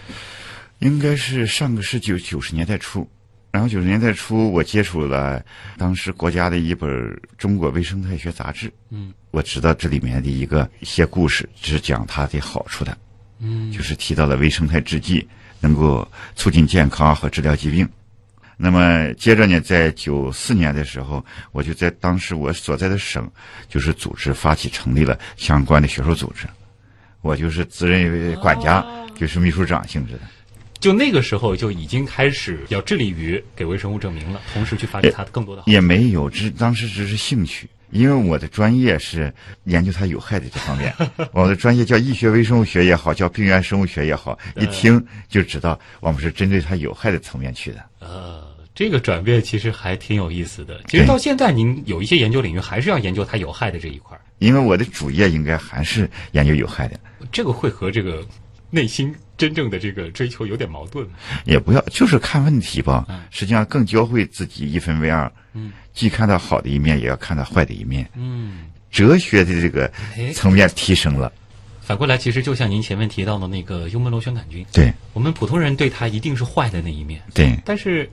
[0.79, 3.05] 应该是上个世纪九十年代初，
[3.51, 5.43] 然后九十年代初我接触了
[5.77, 6.89] 当时国家的一本
[7.37, 12.97] 《中国微生态学杂志》，嗯我知道这里面的一个一些故事是讲它的好处的，
[13.39, 15.27] 嗯就是提到了微生态制剂
[15.59, 17.87] 能够促进健康和治疗疾病。
[18.61, 23.25] 那么接着呢，在九四年的时候，我就在当时我所在的省，
[23.69, 26.45] 就是组织发起成立了相关的学术组织，
[27.21, 30.19] 我就是自认为管家，就是秘书长性质的。
[30.77, 35.67] 就那个时候就已经开始要致力于给微生物证明了，同时去发展它更多的好。
[35.71, 40.93] 也没有，只当时只是兴趣，因为我的专业是研究它有害的这方面，
[41.31, 48.48] 我的专业叫医学微生物学也好，叫病原生物学也好，一听就知道我们是针对它有害的层面去的。
[48.79, 50.79] 呃，这个转变其实还挺有意思的。
[50.87, 56.97] 其实到现在，您有一些研究领域还是要研究它有害的这一块儿，因为我的主业应该还是研究有害的，
[57.29, 58.25] 这个会和这个
[58.69, 61.05] 内心真正的这个追求有点矛盾。
[61.43, 65.73] 也不要就是看问题吧嗯，实际上更教会自己一分为二，嗯。
[65.93, 70.31] 既看到好的一面，也要看到坏的一面，嗯，哲学的这个哎。
[70.31, 71.29] 层面提升了。
[71.81, 78.09] 反过来，其实就像您前面提到的那个幽门螺旋杆菌，对我们普通人对它一定是坏的那一面，对但是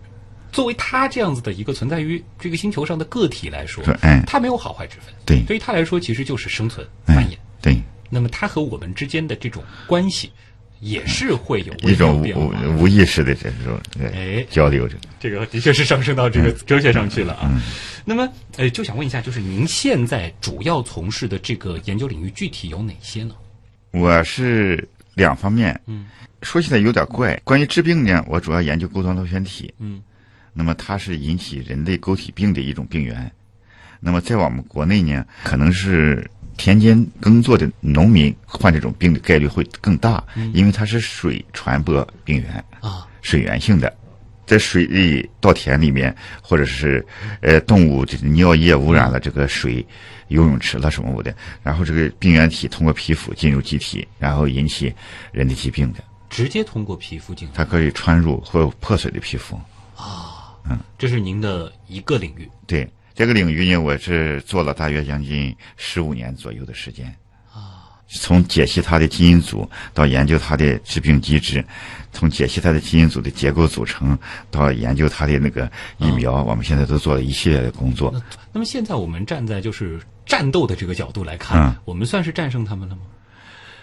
[0.52, 3.84] 作为他这样子的一个存在于这个星球上的个体来说
[4.26, 5.12] 他没有好坏之分。
[5.24, 7.36] 对对于他来说，其实就是生存哎繁衍。
[7.60, 7.76] 对，
[8.10, 10.30] 那么他和我们之间的这种关系，
[10.80, 12.22] 也是会有一种。
[12.22, 13.78] 无无无意识的这种
[14.50, 14.96] 交流着。
[15.18, 17.62] 这个的确是上升到这个哲学上去了嗯啊。
[18.04, 23.34] 那么，呃，就想问一下，就是您现在主要从事的这个研究领域具体有哪些呢？
[23.90, 26.06] 我是两方面，嗯，
[26.42, 27.34] 说起来有点怪。
[27.42, 30.00] 关于治病呢，我主要研究沟通螺旋体，嗯，
[30.58, 33.30] 那么它是引起人类钩体病的一种病源。
[34.00, 43.94] 那么在我们国内呢，可能是田间耕作的农民患这种病的概率会更大，因为它是水传播病源，啊，水源性的。
[44.46, 47.04] 在水里稻田里面，或者是
[47.40, 49.84] 呃动物这尿液污染了这个水，
[50.28, 54.94] 游泳池了什么的，然后这个病原体通过皮肤进入机体，然后引起
[55.32, 55.98] 人的疾病的。
[56.30, 59.58] 直接通过皮肤进入，它可以穿入或破损的皮肤。
[60.98, 67.06] 这是您的一个领域对这个领域呢，我是做了大约将近十五年左右的时间
[67.52, 67.84] 啊。
[68.08, 71.64] 从解析它的基因组到研究它的致病机制，
[72.12, 74.16] 从解析它的基因组的结构组成
[74.50, 78.14] 到研究它的那个疫苗，我们现在都做了一系列的工作。
[78.52, 83.02] 那么现在我们站在就是战斗的这个角度来看，嗯我们算是战胜他们了吗？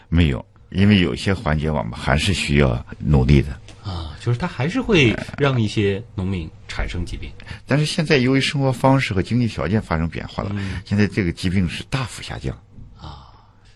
[0.10, 3.50] 没有，因为有些环节我们还是需要努力的。
[3.84, 7.30] 啊，就是他还是会让一些农民产生疾病。
[7.68, 12.58] 但是现在由于生活方式和经济条件发生变化了，嗯现在这个疾病是大幅下降。
[12.98, 13.30] 啊，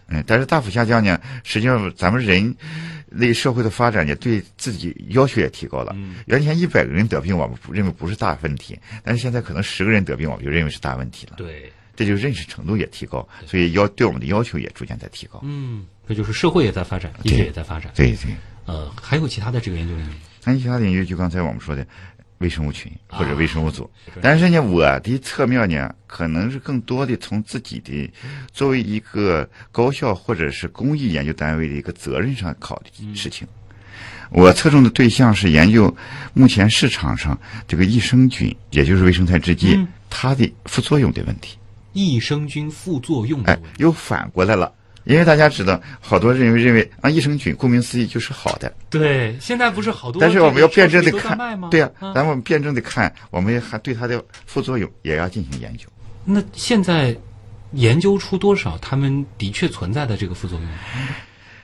[0.08, 2.56] 嗯，但是大幅下降呢，实际上咱们人
[3.10, 5.94] 类社会的发展也，对自己要求也提高了。
[5.96, 11.36] 嗯原先一百个人得病，我们不认为不是大问题，但是现在可能十个人得病，我们就认为是大问题了。
[11.38, 15.40] 对，这就是认识程度也提高，所以要对我们的要求也逐渐在提高。
[15.44, 17.92] 嗯，这就是社会也在发展，医学也在发展。
[17.96, 21.86] 对对，呃，还有其他的这个研究领域那其他领域就刚才我们说的
[22.40, 28.12] 微生物群或者微生物组，啊但是呢，我的侧面呢，可能是更多的从自己的
[28.54, 33.48] 作为一个高校或者是公益研究单位的一个责任上考虑事情。
[34.30, 35.96] 我侧重的对象是研究
[36.34, 41.58] 目前市场上这个益生菌，也就是微生态制剂，嗯它的副作用的问题。
[41.94, 44.72] 益生菌副作用的哎又反过来了。
[45.08, 51.38] 因为大家知道，好多人认为认为啊，益生菌顾名思义就是好的，对，现在不是好多但是我们要辩证的看，
[51.70, 55.88] 对呀、啊咱们辩证的看，我们还对它的副作用也要进行研究。
[56.26, 57.16] 那现在
[57.72, 60.70] 研究出多少他们的确存在的这个副作用？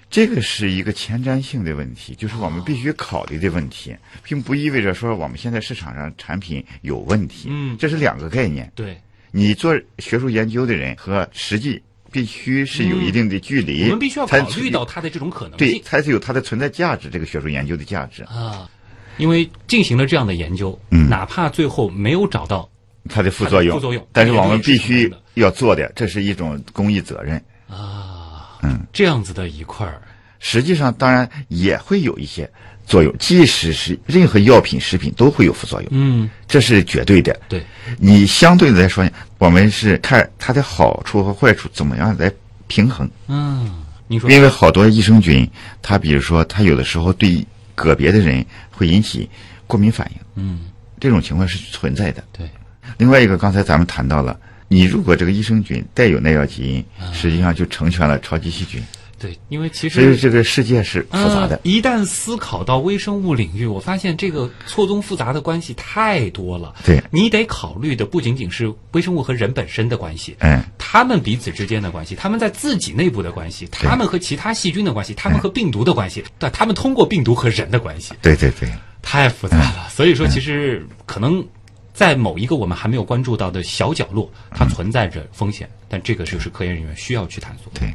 [0.09, 7.47] 这个是一个前瞻性的问题，就是我们必须考虑的问题，并不意味着说我们现在市场上产品有问题。
[7.49, 8.71] 嗯这是两个概念。
[8.75, 8.95] 对，
[9.31, 11.81] 你做学术研究的人和实际
[12.13, 18.23] 必须是有一定的距离，嗯我们必须要才考虑到它的这种可能对，才是有它的存在价值，这个学术研究的价值。
[18.23, 18.69] 啊。
[19.17, 22.69] 因为进行了这样的研究，嗯哪怕最后没有找到
[23.09, 27.35] 它的副作用，副作用但是我们必须要做的，这是一种公益责任。
[27.67, 30.01] 啊，嗯，这样子的一块儿，
[30.39, 32.49] 实际上，当然也会有一些
[32.85, 37.39] 作用，即使是任何药品、食品都会有副作用，嗯，这是绝对的。
[37.47, 37.63] 对，
[37.97, 42.31] 你相对的来说，我们是看它的好处和坏处怎么样来
[42.67, 43.09] 平衡。
[43.27, 45.49] 嗯，你说因为好多益生菌，
[45.81, 49.29] 它比如说，它有的时候对个别的人会引起
[49.65, 50.61] 过敏反应，嗯，
[50.99, 52.23] 这种情况是存在的。
[52.31, 52.49] 对，
[52.97, 58.83] 另外一个，刚才咱们谈到了，你如果这个益生菌带有耐药基因，啊实际上就成全了超级细菌，
[59.23, 61.59] 对，因为其实这个世界是复杂的啊。
[61.63, 66.75] 一旦思考到微生物领域，我发现这个错综复杂的关系太多了。
[66.83, 78.69] 对你得考虑的不仅仅是微生物和人本身的关系，嗯，他们彼此之间的关系，他们在自己内部的关系，他们和其他细菌的关系，他们和病毒的关系，但，他们通过病毒和人的关系，对对对，
[79.01, 79.87] 太复杂了。
[79.89, 81.47] 所以说，其实可能
[81.93, 87.71] 在某一个我们还没有关注到的小角落，它存在着风险，但这个就是科研人员需要去探索。
[87.73, 87.87] 对，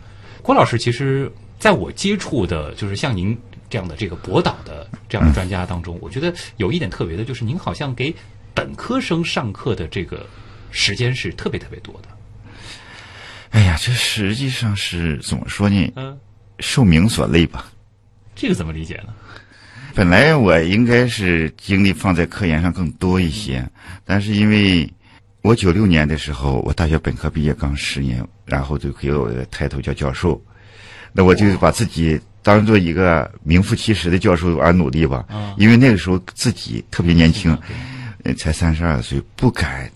[0.48, 3.36] 郭老师，其实在我接触的，就是像您
[3.68, 8.14] 这样的这个博导的这样的专家当中，我觉得有一点特别的，就是您好像给
[8.54, 10.26] 本科生上课的这个
[10.70, 12.08] 时间是特别特别多的。
[13.50, 15.92] 哎呀，这实际上是怎么说呢？
[15.96, 16.18] 嗯，
[16.60, 17.70] 受名所累吧。
[18.34, 19.12] 这个怎么理解呢？
[19.94, 23.70] 本来我应该是精力放在科研上更多一些，
[24.02, 24.90] 但是因为
[25.42, 30.40] 我九六年的时候，我大学本科毕业刚十年，然后就给我一个抬头叫教授，
[31.12, 35.24] 那我就把自己当做一个名副其实的教授而努力吧。
[35.28, 35.54] 啊。
[35.56, 37.56] 因为那个时候自己特别年轻，
[38.24, 39.90] 呃才三十二岁，不敢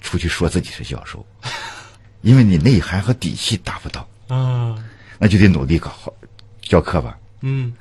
[0.00, 1.24] 出去说自己是教授，
[2.22, 4.74] 因为你内涵和底气达不到，啊，
[5.18, 6.12] 那就得努力搞好
[6.62, 7.16] 教课吧。
[7.42, 7.72] 嗯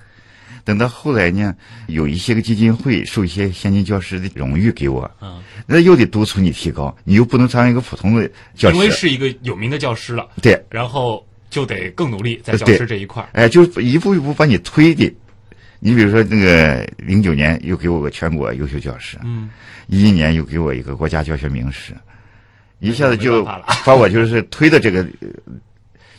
[0.69, 1.55] 等到后来呢，
[1.87, 13.29] 有一些个基金会授一些先进教师的荣誉给我，嗯，那又得督促你提高，你又不能当一个普通的教师，因为是一个有名的教师了，对，然后就得更努力在教师这一块儿。
[13.33, 15.11] 哎，就是一步一步把你推的。
[15.79, 19.49] 你比如说那个零九年又给我个全国优秀教师，嗯，
[19.87, 21.95] 一一年又给我一个国家教学名师，
[22.77, 23.43] 一下子就
[23.83, 25.29] 把我就是推到这个，呃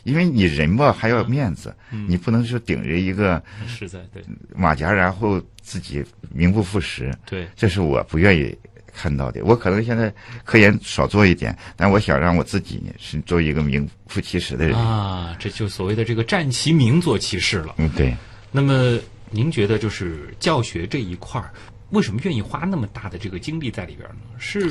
[0.04, 4.22] 因为你人吧还要面子，嗯你不能说顶着一个实在对
[4.54, 8.56] 马甲，然后自己名不副实，对，这是我不愿意
[8.92, 9.44] 看到的。
[9.44, 10.12] 我可能现在
[10.44, 14.76] 科研少做一点，但我想让我自己呢是做一个名副其实的人。
[14.76, 17.74] 啊，这就所谓的这个占其名做其事了。
[17.78, 18.16] 嗯，对。
[18.50, 18.98] 那么
[19.30, 21.52] 您觉得就是教学这一块儿，
[21.90, 24.16] 为什么愿意花那么大的这个精力在里边呢？
[24.38, 24.68] 是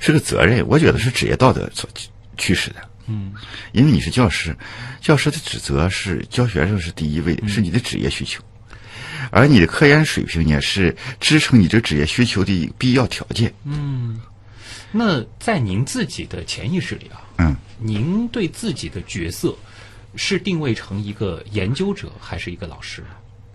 [0.00, 1.88] 是个责任，我觉得是职业道德所
[2.38, 2.76] 驱使的。
[3.08, 3.32] 嗯，
[3.72, 4.56] 因为你是教师，
[5.00, 8.42] 教师的职责是教学生是第一位的，是你的职业需求，
[9.30, 13.52] 而你的科研水平呢是支撑你这职业需求的必要条件。
[13.64, 14.20] 嗯
[14.90, 19.54] 那在您自己的潜意识里啊，嗯，您对自己的角色
[20.16, 23.08] 是定位成一个研究者还是一个老师呢？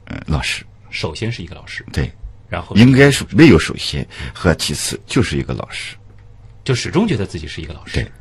[0.06, 2.12] 呃，老师，首先是一个老师，对，
[2.48, 5.96] 然后应该是没有首先和其次，就是一个老师。
[6.64, 8.12] 就始终觉得自己是一个老师对。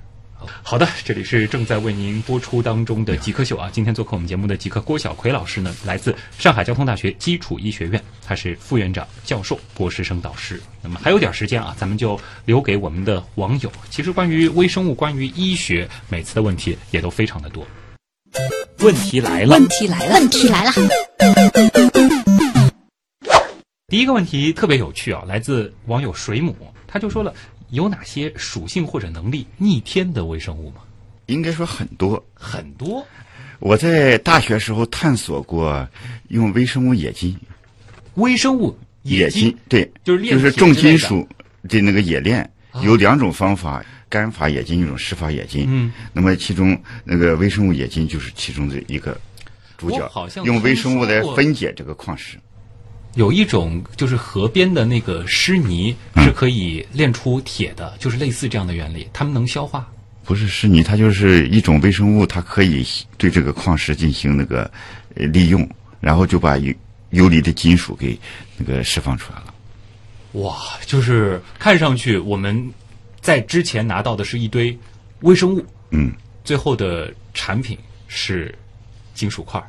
[0.62, 3.68] 好的，这里是正在为您播出当中的极客秀啊。
[3.72, 10.60] 今天做客我们节目的极客郭晓奎老师呢，来自上海交通大学基础医学院，他是副院长、教授、博士生导师。
[10.82, 13.70] 那么还有点时间啊，咱们就留给我们的网友。
[13.90, 17.66] 其实关于微生物、关于医学，每次的问题也都非常的多。
[18.78, 20.72] 问题来了问，题来了，问题来了，
[23.86, 27.32] 第一个问题特别有趣啊，来自网友水母，他就说了，
[27.72, 30.82] 有哪些属性或者能力逆天的微生物吗？
[31.26, 32.22] 应该说很多。
[32.34, 33.06] 很多，
[33.60, 35.88] 我在大学时候探索过
[36.28, 37.34] 用微生物冶金，
[38.16, 41.26] 微生物冶金对，就是炼就是重金属
[41.66, 42.48] 的那个冶炼，
[42.82, 45.64] 有两种方法，干法冶金，一种湿法冶金。
[45.66, 49.18] 嗯，那么其中那个微生物冶金就是其中的一个
[49.78, 50.06] 主角
[50.44, 52.36] 用微生物来分解这个矿石。
[53.14, 59.86] 有一种就是河边的那个湿泥嗯是可以炼出铁的，就是类似这样的原理，它们能消化。
[60.24, 62.86] 不是湿泥，它就是一种微生物，它可以
[63.18, 64.70] 对这个矿石进行那个
[65.16, 65.68] 呃利用，
[66.00, 66.72] 然后就把游
[67.10, 68.18] 游离的金属给
[68.56, 69.54] 那个释放出来了。
[70.40, 70.56] 哇，
[70.86, 72.72] 就是看上去我们
[73.20, 74.78] 在之前拿到的是一堆
[75.20, 76.12] 微生物，嗯，
[76.44, 78.54] 最后的产品是
[79.12, 79.66] 金属块儿。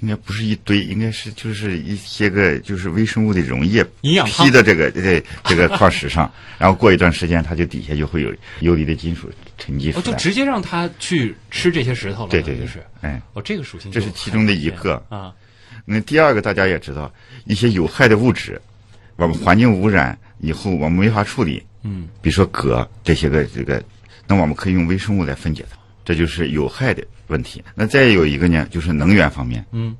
[0.00, 4.46] 应该不是一堆，应该是就是一些个就是微生物的溶液营养汤。
[4.46, 10.14] 批的这个这这个矿石上， 然后过一段时间，它就底下就会有游离的金属沉积出哦，就。
[10.14, 15.02] 直接让它去吃这些石头了，对对对就是，哎，哦，这个属性这是其中的一个。
[15.08, 15.32] 啊。
[15.84, 17.10] 那第二个大家也知道，
[17.46, 18.60] 一些有害的物质，
[19.16, 23.82] 我们环境污染以后我们没法处理，嗯，比如说镉这些个这个，
[24.26, 25.77] 那我们可以用微生物来分解它，
[26.08, 27.62] 这就是有害的问题。
[27.74, 29.94] 那再有一个呢，就是能源方面，嗯，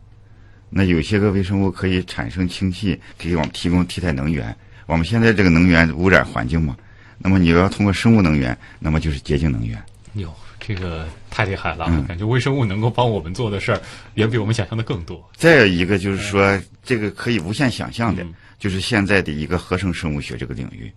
[0.70, 4.56] 那有些个微生物可以产生氢气，给我们提供替代能源。
[4.86, 6.74] 我们现在这个能源污染环境嘛，
[7.18, 9.78] 那么你要通过生物能源，那么就是洁净能源。
[10.14, 13.78] 哟，这个太厉害了，嗯感觉微生物能够帮我们做的事儿
[14.14, 15.22] 远比我们想象的更多。
[15.36, 20.90] 再有一个就是说，这个可以无限想象的嗯，就是现在的一个合成生物学这个领域，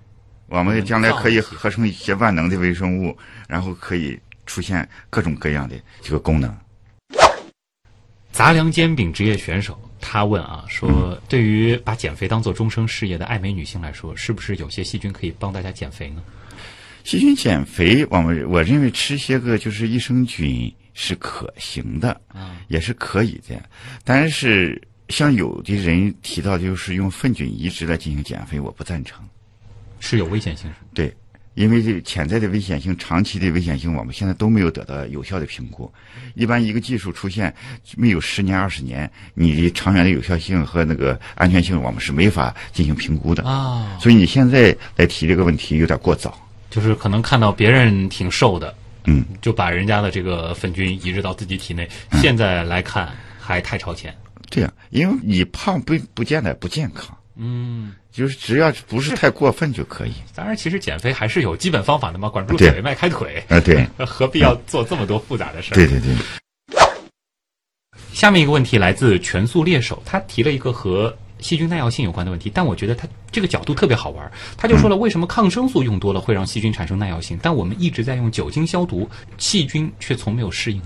[0.47, 3.17] 我们将来可以合成一些万能的微生物，
[3.49, 4.17] 然后可以
[4.51, 6.53] 出现各种各样的这个功能。
[8.33, 16.21] 杂粮煎饼职业选手他问啊，说对于把减肥当做终生事业的爱美女性来说，是不是有些细菌可以帮大家减肥呢？
[17.05, 23.55] 细菌减肥，我们我认为吃些个就是益生菌是可行的，啊，也是可以的。
[24.03, 29.23] 但是像有的人提到就是用粪菌移植来进行减肥，我不赞成。
[29.99, 30.87] 是有危险性是吗？
[30.93, 31.15] 对，
[31.53, 35.91] 因为这个潜在的危险性、长期的危险性，我们现在都没有得到有效的评估。
[36.33, 37.53] 一般一个技术出现
[37.97, 43.43] 没有十年、二十年，你的长远的有效性和那个安全性，我们是没法进行评估的。
[43.43, 46.37] 啊，所以你现在来提这个问题有点过早。
[46.69, 48.73] 就是可能看到别人挺瘦的，
[49.03, 51.89] 嗯，就把人家的这个粪菌移植到自己体内，
[52.21, 54.15] 现在来看还太超前。
[54.49, 60.13] 这样，因为你胖不不见得不健康，嗯，就是只要不是太过分就可以。
[60.35, 65.75] 当然，其实减肥还是有基本方法的嘛，管住嘴，迈开腿，啊，对， 何必要做这么多复杂的事儿？
[65.75, 66.13] 对对对，
[68.13, 74.31] 下面一个问题来自全速猎手，他提了一个和细菌耐药性有关的问题，但我觉得他这个角度特别好玩。
[74.57, 80.81] 他就说了，为什么抗生素用多了会让细菌产生耐药性，但我们一直在用酒精消毒，细菌却从没有适应。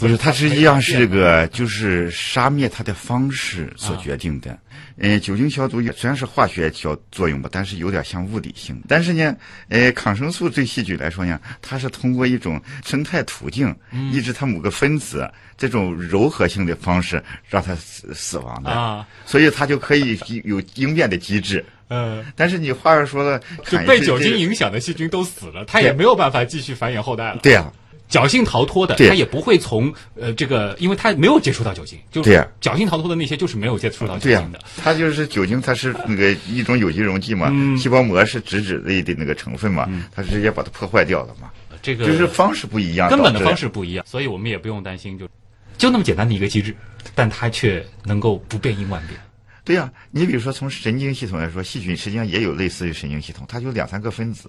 [0.00, 4.58] 不是，它实际上是这个就是杀灭它的方式所决定的。
[4.98, 8.82] 呃，酒精消毒液虽然是化学消作用吧，但是有点像物理性。
[8.88, 9.36] 但是呢，
[9.68, 13.74] 呃，抗生素对细菌来说呢，它是通过一种生态途径
[14.12, 21.64] 抑制它某个分子这种柔和性的方式让它死死亡的，啊，所以它就可以有应变的机制。
[21.88, 27.38] 嗯，但是你话又说了，就被酒精影响的细菌都死了，它也没有办法继续繁衍后代了。
[27.42, 27.70] 对呀、
[28.10, 29.08] 侥幸逃脱的，对。
[29.08, 32.46] 它也不会从呃这个，因为他没有接触到酒精，就是对呀。
[32.60, 34.60] 侥幸逃脱的那些就是没有接触到酒精的。
[34.76, 37.76] 它就是酒精，它是那个一种有机溶剂嘛，嗯。
[37.76, 41.50] 细胞膜是脂质类的那个成分嘛，它直接把它破坏掉了嘛，
[41.82, 45.28] 这个就是方式不一样，根本的方式不一样，所以我们也不用担心，就
[45.76, 46.74] 就那么简单的一个机制，
[47.14, 49.18] 但它却能够不变应万变。
[49.64, 54.48] 对呀、你比如说从神经系统来说，细菌实际上也有类似于神经系统，它就两三个分子，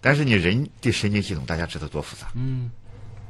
[0.00, 2.28] 但是你人的神经系统，大家知道多复杂，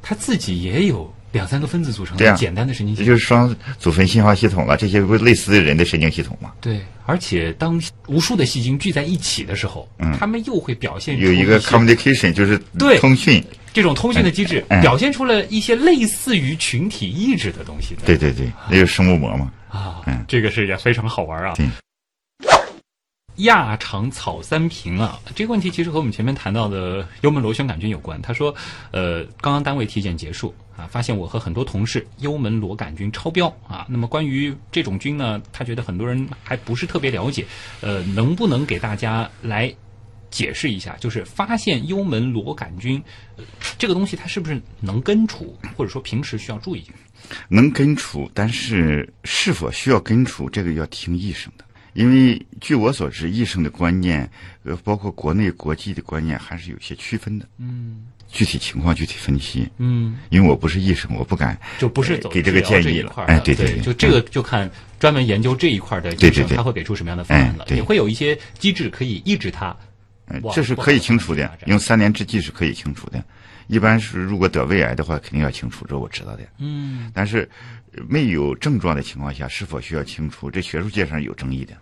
[0.08, 3.06] 它自己也有两三个分子组成的简单的神经系统。
[3.06, 6.52] 这就是双组分信号系统了，这些不是类似于人的神经系统吗？
[6.60, 18.02] 对，而且当无数的细菌聚在一起的时候，它们又会表现出有一个 communication 就是对通讯，这种通讯的机制，嗯表现出了一些类似于群体意志的东西的。
[18.06, 19.50] 对对对，那就是生物膜嘛。
[19.68, 21.52] 啊，嗯这个是也非常好玩啊。
[23.36, 28.20] 亚长草三平啊，这个问题其实和我们前面谈到的幽门螺旋杆菌有关。
[28.22, 28.54] 他说，
[28.92, 33.86] 呃，刚刚单位体检结束啊，发现我和很多同事幽门螺杆菌超标啊。
[33.90, 37.44] 那么关于这种菌呢，他觉得很多人还不是特别了解，
[37.82, 39.74] 呃，能不能给大家来
[40.30, 40.96] 解释一下？
[40.98, 43.02] 就是发现幽门螺杆菌、
[43.76, 46.82] 这个东西，它是不是能根除，或者说平时需要注意？
[47.48, 51.65] 能根除，但是是否需要根除，这个要听医生的。
[51.96, 54.30] 因为据我所知，医生的观念，
[54.64, 57.48] 呃，包括国内国际的观念，还是有些区分的。
[57.58, 59.66] 嗯具体情况具体分析。
[59.78, 60.18] 嗯。
[60.30, 69.74] 因为我不是医生，我不敢就不是给这个建议了哎，对对，对就这个就看专门研究这一块的医生对对对他会给出什么样的方案了，哎对也会有一些机制可以抑制它。
[70.28, 73.24] 嗯这是可以清除的用三年之计是可以清除的。
[73.66, 76.42] 一般是如果得胃癌的话，肯定要清除，这我知道的。
[76.58, 77.48] 嗯，但是
[77.96, 81.74] 呃没有症状的情况下，是否需要清除，这学术界上有争议的。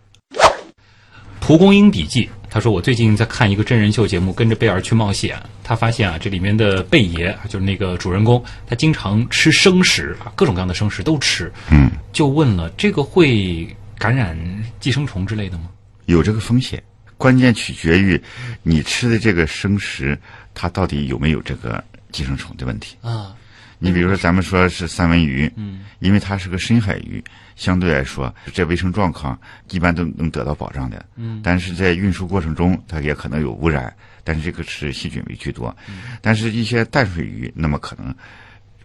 [1.41, 5.39] 蒲公英笔记，他说我最近在看一个真人秀节目，跟着贝尔去冒险。
[5.63, 11.53] 他发现啊，这里面的贝爷啊就是那个主人公，他经常吃生食啊，各种各样的生食都吃。
[11.71, 13.69] 嗯，就问了，这个会
[13.99, 14.39] 感染
[14.81, 15.69] 寄生虫之类的吗？
[16.07, 16.83] 有这个风险，
[17.19, 18.19] 关键取决于
[18.63, 20.19] 你吃的这个生食，
[20.55, 21.83] 它到底有没有这个
[22.13, 22.97] 寄生虫的问题。
[23.03, 23.37] 啊，
[23.79, 27.23] 你比如说，咱们说是三文鱼，嗯，因为它是个深海鱼，
[27.57, 29.39] 相对来说，这卫生状况
[29.71, 31.05] 一般都能得到保障的。
[31.17, 35.77] 嗯，但是在运输过程中，它也可能有污染，但是这个是细菌为居多。
[35.89, 38.15] 嗯但是一些淡水鱼，那么可能，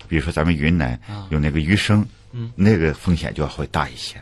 [0.08, 4.22] 比如说咱们云南啊有那个鱼生，嗯，那个风险就要会大一些。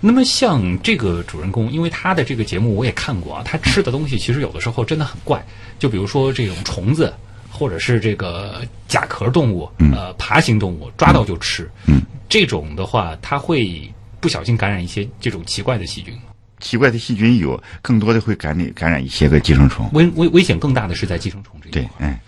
[0.00, 5.44] 那么像这个主人公，因为他的这个节目我也看过啊，他吃的东西其实有的时候真的很怪，
[5.78, 7.12] 就比如说这种虫子，
[7.50, 16.16] 或者是这个甲壳动物，呃，爬行动物，抓到就吃，嗯，这种的话，他会不小心感染一些这种奇怪的细菌，
[16.60, 19.88] 奇怪的细菌有，更多的会感染感染一些个寄生虫。
[19.92, 22.20] 危危危险更大的是在寄生虫这一对块。，哎，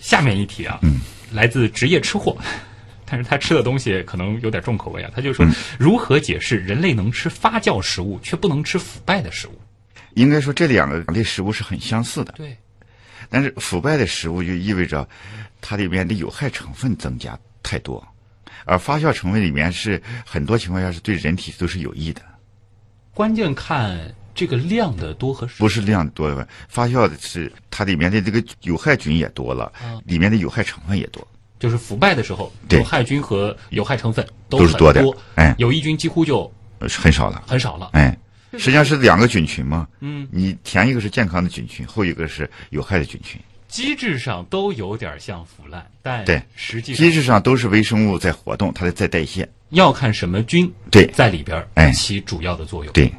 [0.00, 1.00] 下面一题啊，嗯。
[1.32, 2.36] 来自职业吃货，
[3.06, 5.10] 但是他吃的东西可能有点重口味啊。
[5.14, 5.46] 他就嗯说，
[5.78, 9.58] 如何解释人类能吃发酵食物，却不能吃腐败的食物？
[10.14, 12.32] 应该说这两个类食物是很相似的。
[12.32, 12.56] 对，
[13.28, 15.08] 但是腐败的食物就意味着
[15.60, 18.06] 它里面的有害成分增加太多，
[18.64, 22.22] 而发酵成分里面是很多情况下是对人体都是有益的，
[23.12, 25.54] 关键看这个量的多和少。
[25.58, 26.48] 不是量多的。
[26.68, 31.26] 发酵的是它里面的这个有害菌也多了，啊里面的有害成分也多，
[31.66, 35.04] 就是腐败的时候，有害菌和有害成分都是多的
[35.34, 36.48] 哎有益菌几乎就
[36.78, 37.42] 很少了。
[37.44, 37.90] 很少了。
[37.92, 38.16] 哎，
[38.52, 49.48] 实际上是两个菌群嘛，嗯，你前一个是健康的菌群，后一个是有害的菌群，机制上都有点像腐烂，但对实际上机制上都是微生物在活动，它在代谢。
[49.70, 52.92] 要看什么菌对在里边儿哎起主要的作用。
[52.92, 53.12] 对，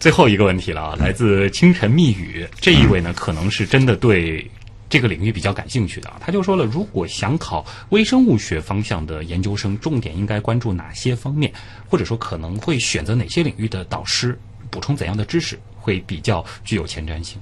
[0.00, 4.50] 最后一个问题了啊，来自清晨密语这一位呢，可能是真的对
[4.88, 6.16] 这个领域比较感兴趣的啊。
[6.20, 11.52] 他就说了，如果想考微生物学方向的研究生，重点应该关注哪些方面，
[11.88, 14.38] 或者说可能会选择哪些领域的导师，
[14.70, 17.38] 补充怎样的知识会比较具有前瞻性？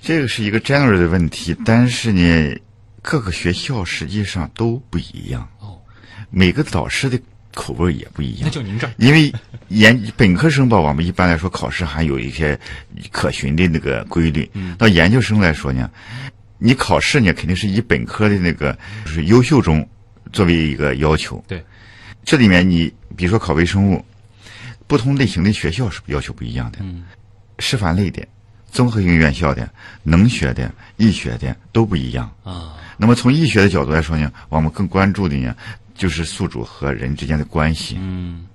[0.00, 2.56] 这个是一个 general 的问题，但是呢，
[3.00, 5.80] 各个学校实际上都不一样，哦，
[6.30, 7.18] 每个导师的
[7.54, 8.40] 口味也不一样。
[8.42, 9.32] 那就您这儿因为
[9.68, 12.58] 研本科生吧，我们一般来说考试还有一些
[13.10, 14.50] 可循的那个规律。
[14.52, 15.90] 嗯到研究生来说呢，
[16.64, 18.72] 你考试呢，肯定是以本科的那个
[19.04, 19.86] 就是优秀中
[20.32, 21.44] 作为一个要求。
[21.46, 21.62] 对，
[22.24, 24.02] 这里面你比如说考微生物，
[24.86, 26.78] 不同类型的学校是要求不一样的。
[26.80, 27.04] 嗯，
[27.58, 28.26] 师范类的、
[28.72, 29.68] 综合性院校的、
[30.02, 32.34] 能学的、医学的都不一样。
[32.42, 35.54] 啊，那么从医学的角度来说呢，我们更关注的呢
[35.94, 37.98] 就是宿主和人之间的关系。
[38.00, 38.46] 嗯，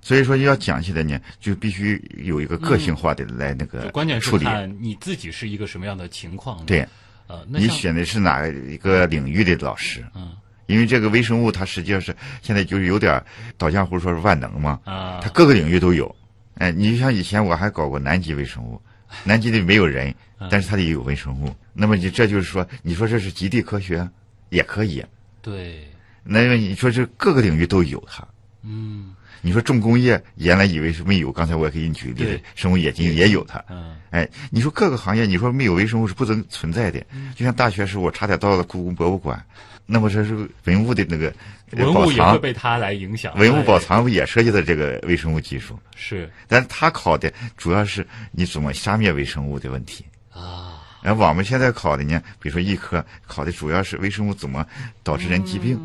[0.00, 4.44] 所以说要讲起来呢，就必须有一个个性化的来那个关键处理。
[4.44, 6.64] 是看你自己是一个什么样的情况。
[6.64, 6.86] 对，
[7.28, 10.04] 呃，那你选的是哪一个领域的老师？
[10.14, 10.32] 嗯
[10.66, 13.24] 因为这个微生物它实际上是现在就是有点
[13.56, 16.14] 倒浆糊，说是万能嘛，啊它，各个领域都有。
[16.56, 18.78] 哎，你就像以前我还搞过南极微生物，
[19.24, 21.56] 南极里没有人，嗯但是它里有微生物。
[21.72, 24.06] 那么你这就是说，你说这是极地科学
[24.50, 25.02] 也可以。
[25.40, 25.88] 对，
[26.22, 28.22] 那么你说这各个领域都有它。
[28.62, 33.62] 嗯你说重工业原来以为是没有，刚才我也给你举例子，生物冶金也有它。
[33.68, 36.98] 嗯哎，你说各个行业，你说没有微生物是不存存在的。
[37.36, 39.44] 就像大学时候，我差点到了故宫博物馆，
[39.84, 41.30] 那么这是文物的那个
[41.72, 43.36] 呃文物也会，被它来影响。
[43.36, 45.78] 文物宝哎藏不也涉及到这个微生物技术？
[45.94, 50.06] 是但是他考的主要是你怎么杀灭微生物的问题。
[50.32, 54.66] 啊，然后我们现在考的呢，比如说医科考的主要是微生物怎么
[55.02, 55.78] 导致人疾病。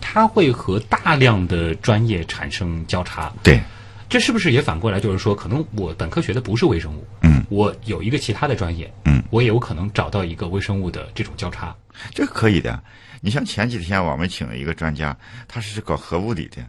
[0.00, 3.32] 它会和大量的专业产生交叉。
[3.42, 3.60] 对，
[4.08, 11.74] 这是不是也反过来就是说，可能我本科学的不是微生物，嗯，我有一个其他的专业，嗯，我也有可能找到一个微生物的这种交叉。
[12.12, 12.82] 这个可以的。
[13.20, 15.16] 你像前几天我们请了一个专家，
[15.48, 16.62] 他是搞核物理的，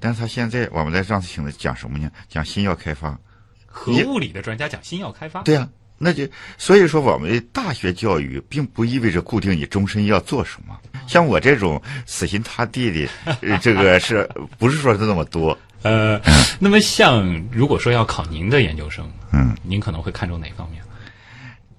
[0.00, 2.10] 但是他现在我们在上次请的讲什么呢？
[2.28, 3.18] 讲新药开发。
[3.66, 5.66] 核物理的专家讲新药开发，对呀、
[6.04, 6.26] 那就
[6.58, 10.76] 所以说，我们大学教育并不意味着固定你终身要做什么。
[11.06, 13.08] 像我这种死心塌地的，
[13.40, 14.28] 呃这个是
[14.58, 15.56] 不是说是那么多？
[15.82, 16.20] 呃，
[16.58, 20.82] 那么像如果说要考您的研究生，嗯，您可能会看重哪方面？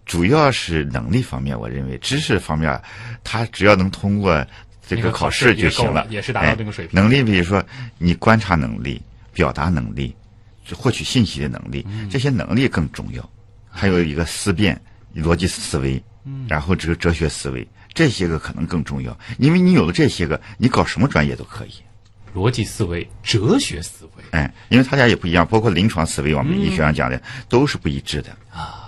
[0.05, 2.81] 主要是能力方面，我认为知识方面，
[3.25, 4.45] 他只要能通过
[4.87, 7.61] 这个考试就行也了也是达到这个水平哎能力，比如说
[7.97, 9.01] 你观察能力、
[9.33, 10.15] 表达能力、
[10.73, 13.29] 获取信息的能力，嗯这些能力更重要。
[13.73, 14.79] 还有一个思辨、
[15.15, 19.17] 逻辑思维，嗯然后这个哲学思维，这些个可能更重要。
[19.39, 21.71] 因为你有了这些个，你搞什么专业都可以。
[22.35, 24.23] 逻辑思维、哲学思维。
[24.31, 28.79] 哎，因为他家也不一样，包括临床思维，我们医学上讲的、都是不一致的啊。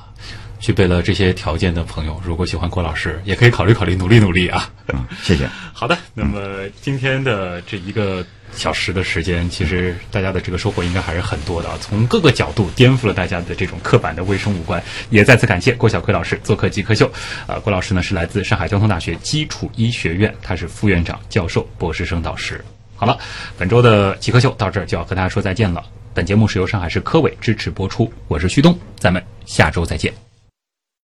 [0.60, 4.68] 具备了这些条件的朋友，如果喜欢郭老师，也可以考虑考虑，努力努力啊！
[4.88, 5.48] 嗯，谢谢。
[5.74, 8.26] 好的，那么今天的这一个
[8.56, 14.82] 小时的时间，其实大家的这个收获应该还是很多的啊，从各个角度颠覆了大家的这种刻板的卫生五官。
[15.10, 17.12] 也再次感谢郭晓奎老师做客极客秀。
[17.48, 22.64] 啊，郭老师呢是来自上海交通大学基础医学院，他是副院长、教授、博士生导师。
[22.96, 23.18] 好了，
[23.58, 25.84] 本周的极客秀到这儿就要和大家说再见了。
[26.14, 30.25] 本节目是由上海市科委支持播出，我是旭东，咱们下周再见。